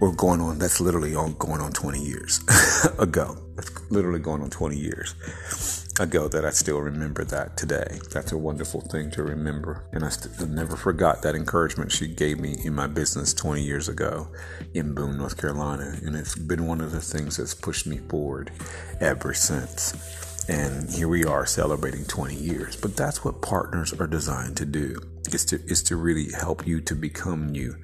or 0.00 0.12
going 0.12 0.40
on, 0.40 0.58
that's 0.58 0.80
literally 0.80 1.14
on, 1.14 1.34
going 1.38 1.60
on 1.60 1.72
20 1.72 1.98
years 1.98 2.40
ago. 2.98 3.36
That's 3.56 3.70
literally 3.90 4.20
going 4.20 4.42
on 4.42 4.50
20 4.50 4.76
years 4.76 5.14
ago 5.98 6.28
that 6.28 6.44
I 6.44 6.50
still 6.50 6.80
remember 6.80 7.24
that 7.24 7.56
today. 7.56 8.00
That's 8.12 8.32
a 8.32 8.38
wonderful 8.38 8.80
thing 8.80 9.10
to 9.12 9.22
remember. 9.22 9.84
And 9.92 10.04
I, 10.04 10.10
st- 10.10 10.48
never 10.50 10.76
forgot 10.76 11.22
that 11.22 11.34
encouragement 11.34 11.92
she 11.92 12.08
gave 12.08 12.38
me 12.38 12.56
in 12.64 12.74
my 12.74 12.86
business 12.86 13.32
20 13.32 13.62
years 13.62 13.88
ago 13.88 14.28
in 14.74 14.94
Boone, 14.94 15.16
North 15.16 15.36
Carolina. 15.36 15.96
And 16.02 16.14
it's 16.14 16.36
been 16.36 16.66
one 16.66 16.80
of 16.80 16.92
the 16.92 17.00
things 17.00 17.38
that's 17.38 17.54
pushed 17.54 17.86
me 17.86 17.98
forward 17.98 18.52
ever 19.00 19.32
since. 19.32 19.94
And 20.48 20.88
here 20.90 21.08
we 21.08 21.24
are 21.24 21.44
celebrating 21.44 22.04
20 22.04 22.34
years. 22.34 22.76
But 22.76 22.96
that's 22.96 23.24
what 23.24 23.42
partners 23.42 23.92
are 23.94 24.06
designed 24.06 24.56
to 24.58 24.66
do. 24.66 25.00
Is 25.32 25.44
to 25.46 25.56
is 25.64 25.82
to 25.84 25.96
really 25.96 26.30
help 26.30 26.68
you 26.68 26.80
to 26.82 26.94
become 26.94 27.52
you 27.52 27.76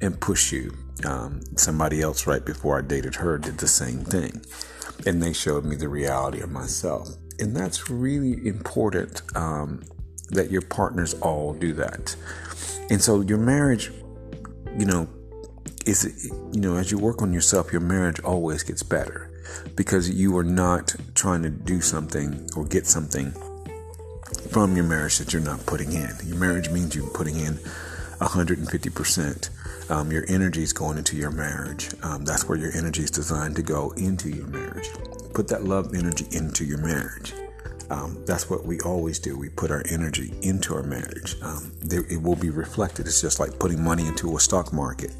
and 0.00 0.20
push 0.20 0.50
you. 0.50 0.74
Um, 1.06 1.42
somebody 1.56 2.02
else 2.02 2.26
right 2.26 2.44
before 2.44 2.76
I 2.76 2.82
dated 2.82 3.14
her 3.16 3.38
did 3.38 3.58
the 3.58 3.68
same 3.68 4.00
thing, 4.00 4.42
and 5.06 5.22
they 5.22 5.32
showed 5.32 5.64
me 5.64 5.76
the 5.76 5.88
reality 5.88 6.40
of 6.40 6.50
myself. 6.50 7.10
And 7.38 7.56
that's 7.56 7.90
really 7.90 8.46
important 8.46 9.22
um, 9.36 9.82
that 10.30 10.50
your 10.50 10.62
partners 10.62 11.14
all 11.14 11.54
do 11.54 11.72
that. 11.74 12.16
And 12.90 13.00
so 13.02 13.20
your 13.20 13.38
marriage, 13.38 13.90
you 14.76 14.86
know, 14.86 15.08
is 15.86 16.30
you 16.52 16.60
know 16.60 16.76
as 16.76 16.90
you 16.90 16.98
work 16.98 17.22
on 17.22 17.32
yourself, 17.32 17.72
your 17.72 17.80
marriage 17.80 18.20
always 18.20 18.62
gets 18.62 18.82
better 18.82 19.30
because 19.74 20.10
you 20.10 20.36
are 20.36 20.44
not 20.44 20.94
trying 21.14 21.42
to 21.42 21.50
do 21.50 21.80
something 21.80 22.48
or 22.56 22.64
get 22.64 22.86
something 22.86 23.32
from 24.50 24.76
your 24.76 24.84
marriage 24.84 25.18
that 25.18 25.32
you're 25.32 25.42
not 25.42 25.64
putting 25.66 25.92
in. 25.92 26.10
Your 26.24 26.36
marriage 26.36 26.70
means 26.70 26.94
you're 26.94 27.08
putting 27.10 27.38
in 27.38 27.54
150%. 28.20 29.90
Um, 29.90 30.12
your 30.12 30.24
energy 30.28 30.62
is 30.62 30.72
going 30.72 30.98
into 30.98 31.16
your 31.16 31.30
marriage. 31.30 31.90
Um, 32.02 32.24
that's 32.24 32.46
where 32.46 32.58
your 32.58 32.72
energy 32.76 33.02
is 33.02 33.10
designed 33.10 33.56
to 33.56 33.62
go 33.62 33.90
into 33.92 34.28
your 34.28 34.46
marriage. 34.46 34.90
Put 35.38 35.46
that 35.46 35.62
love 35.62 35.94
energy 35.94 36.26
into 36.32 36.64
your 36.64 36.78
marriage. 36.78 37.32
Um, 37.90 38.20
that's 38.26 38.50
what 38.50 38.66
we 38.66 38.80
always 38.80 39.20
do. 39.20 39.38
We 39.38 39.48
put 39.48 39.70
our 39.70 39.84
energy 39.88 40.34
into 40.42 40.74
our 40.74 40.82
marriage. 40.82 41.36
Um, 41.42 41.70
it 41.84 42.20
will 42.20 42.34
be 42.34 42.50
reflected. 42.50 43.06
It's 43.06 43.20
just 43.20 43.38
like 43.38 43.56
putting 43.60 43.80
money 43.80 44.08
into 44.08 44.36
a 44.36 44.40
stock 44.40 44.72
market. 44.72 45.12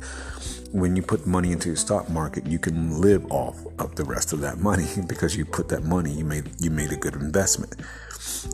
When 0.72 0.96
you 0.96 1.02
put 1.02 1.24
money 1.24 1.52
into 1.52 1.70
a 1.70 1.76
stock 1.76 2.10
market, 2.10 2.46
you 2.46 2.58
can 2.58 3.00
live 3.00 3.30
off 3.30 3.64
of 3.78 3.94
the 3.94 4.02
rest 4.02 4.32
of 4.32 4.40
that 4.40 4.58
money 4.58 4.88
because 5.06 5.36
you 5.36 5.44
put 5.44 5.68
that 5.68 5.84
money. 5.84 6.10
You 6.10 6.24
made 6.24 6.50
you 6.58 6.72
made 6.72 6.90
a 6.90 6.96
good 6.96 7.14
investment. 7.14 7.76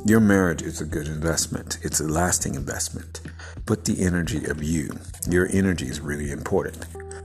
Your 0.05 0.21
marriage 0.21 0.61
is 0.61 0.83
a 0.83 0.85
good 0.85 1.07
investment. 1.07 1.79
It's 1.81 1.99
a 1.99 2.07
lasting 2.07 2.57
investment. 2.57 3.23
Put 3.65 3.87
the 3.87 4.05
energy 4.05 4.45
of 4.45 4.63
you. 4.63 4.91
Your 5.31 5.49
energy 5.51 5.87
is 5.87 5.99
really 5.99 6.31
important. 6.31 6.85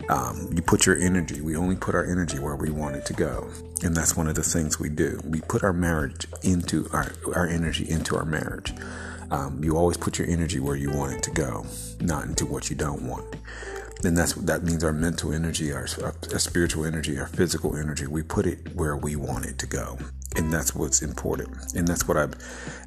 Um, 0.09 0.49
you 0.53 0.61
put 0.63 0.87
your 0.87 0.97
energy, 0.97 1.39
we 1.39 1.55
only 1.55 1.75
put 1.75 1.93
our 1.93 2.03
energy 2.03 2.39
where 2.39 2.55
we 2.55 2.71
want 2.71 2.95
it 2.95 3.05
to 3.07 3.13
go. 3.13 3.47
And 3.83 3.95
that's 3.95 4.17
one 4.17 4.27
of 4.27 4.35
the 4.35 4.43
things 4.43 4.79
we 4.79 4.89
do. 4.89 5.19
We 5.23 5.41
put 5.41 5.63
our 5.63 5.73
marriage 5.73 6.25
into 6.43 6.87
our, 6.91 7.13
our 7.35 7.47
energy 7.47 7.89
into 7.89 8.17
our 8.17 8.25
marriage. 8.25 8.73
Um, 9.31 9.63
you 9.63 9.77
always 9.77 9.97
put 9.97 10.17
your 10.17 10.27
energy 10.27 10.59
where 10.59 10.75
you 10.75 10.89
want 10.91 11.13
it 11.13 11.23
to 11.23 11.31
go, 11.31 11.65
not 12.01 12.25
into 12.25 12.47
what 12.47 12.69
you 12.71 12.75
don't 12.75 13.03
want. 13.03 13.35
And 14.03 14.17
that's 14.17 14.33
that 14.33 14.63
means 14.63 14.83
our 14.83 14.93
mental 14.93 15.33
energy, 15.33 15.71
our, 15.73 15.85
our 16.01 16.39
spiritual 16.39 16.85
energy, 16.85 17.19
our 17.19 17.27
physical 17.27 17.75
energy. 17.75 18.07
We 18.07 18.23
put 18.23 18.47
it 18.47 18.73
where 18.73 18.95
we 18.95 19.15
want 19.17 19.45
it 19.45 19.59
to 19.59 19.67
go, 19.67 19.97
and 20.37 20.51
that's 20.51 20.73
what's 20.73 21.01
important. 21.01 21.73
And 21.75 21.85
that's 21.85 22.07
what 22.07 22.15
I've, 22.15 22.33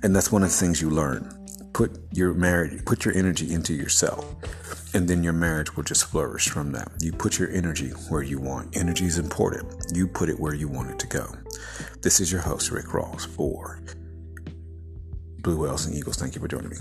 and 0.03 0.17
that's 0.17 0.33
one 0.33 0.43
of 0.43 0.49
the 0.49 0.57
things 0.57 0.81
you 0.81 0.89
learn. 0.89 1.42
Put 1.73 1.99
your 2.13 2.35
marriage, 2.35 2.85
put 2.85 3.05
your 3.05 3.17
energy 3.17 3.53
into 3.53 3.73
yourself 3.73 4.25
and 4.95 5.09
then 5.09 5.23
your 5.23 5.33
marriage 5.33 5.75
will 5.75 5.85
just 5.85 6.05
flourish 6.05 6.49
from 6.49 6.73
that. 6.73 6.91
You 7.01 7.13
put 7.13 7.39
your 7.39 7.51
energy 7.51 7.91
where 8.09 8.23
you 8.23 8.39
want. 8.39 8.77
Energy 8.77 9.07
is 9.07 9.19
important. 9.19 9.73
You 9.95 10.07
put 10.07 10.29
it 10.29 10.39
where 10.39 10.55
you 10.55 10.69
want 10.69 10.91
it 10.91 10.99
to 11.01 11.07
go. 11.07 11.27
This 12.03 12.21
is 12.21 12.31
your 12.31 12.43
host, 12.43 12.71
Rick 12.71 12.87
Rawls 12.87 13.27
for 13.27 13.81
Blue 15.39 15.59
Whales 15.59 15.87
and 15.87 15.95
Eagles. 15.97 16.17
Thank 16.17 16.35
you 16.35 16.41
for 16.41 16.49
joining 16.49 16.71
me. 16.71 16.77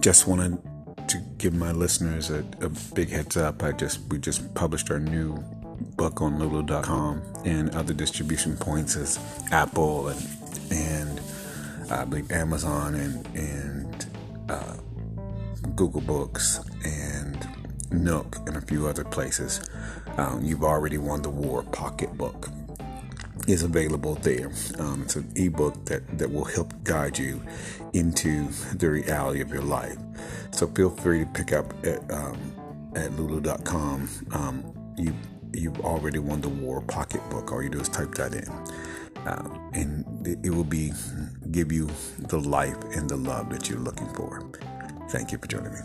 Just 0.00 0.26
wanted 0.26 0.60
to 0.64 0.71
give 1.42 1.52
my 1.52 1.72
listeners 1.72 2.30
a, 2.30 2.44
a 2.60 2.68
big 2.94 3.10
heads 3.10 3.36
up. 3.36 3.64
I 3.64 3.72
just 3.72 3.98
we 4.08 4.18
just 4.20 4.54
published 4.54 4.92
our 4.92 5.00
new 5.00 5.36
book 5.96 6.22
on 6.22 6.38
Lulu.com 6.38 7.20
and 7.44 7.74
other 7.74 7.92
distribution 7.92 8.56
points 8.56 8.94
as 8.94 9.18
Apple 9.50 10.06
and 10.06 10.28
and 10.70 11.20
I 11.90 12.04
believe 12.04 12.30
Amazon 12.30 12.94
and 12.94 13.26
and 13.34 14.06
uh, 14.48 14.76
Google 15.74 16.00
Books 16.02 16.60
and 16.84 17.48
Nook 17.90 18.36
and 18.46 18.56
a 18.56 18.60
few 18.60 18.86
other 18.86 19.02
places. 19.04 19.68
Um, 20.18 20.44
you've 20.44 20.62
already 20.62 20.98
won 20.98 21.22
the 21.22 21.30
war 21.30 21.64
pocketbook 21.64 22.50
is 23.48 23.62
available 23.62 24.14
there. 24.16 24.50
Um, 24.78 25.02
it's 25.02 25.16
an 25.16 25.30
ebook 25.36 25.84
that, 25.86 26.18
that 26.18 26.30
will 26.30 26.44
help 26.44 26.72
guide 26.84 27.18
you 27.18 27.42
into 27.92 28.48
the 28.74 28.90
reality 28.90 29.40
of 29.40 29.50
your 29.50 29.62
life. 29.62 29.96
So 30.52 30.66
feel 30.68 30.90
free 30.90 31.20
to 31.20 31.26
pick 31.26 31.52
up 31.52 31.72
at 31.84 32.10
um, 32.10 32.38
at 32.94 33.12
lulu.com. 33.12 34.08
Um, 34.32 34.94
you 34.96 35.14
you've 35.54 35.80
already 35.80 36.18
won 36.18 36.40
the 36.40 36.48
war 36.48 36.80
pocketbook. 36.80 37.52
All 37.52 37.62
you 37.62 37.68
do 37.68 37.80
is 37.80 37.88
type 37.88 38.14
that 38.14 38.34
in. 38.34 38.48
Uh, 39.26 39.58
and 39.74 40.04
it 40.44 40.50
will 40.50 40.64
be 40.64 40.92
give 41.50 41.70
you 41.70 41.88
the 42.18 42.38
life 42.38 42.76
and 42.96 43.08
the 43.08 43.16
love 43.16 43.50
that 43.50 43.68
you're 43.68 43.78
looking 43.78 44.08
for. 44.14 44.42
Thank 45.10 45.30
you 45.30 45.38
for 45.38 45.46
joining 45.46 45.72
me. 45.72 45.80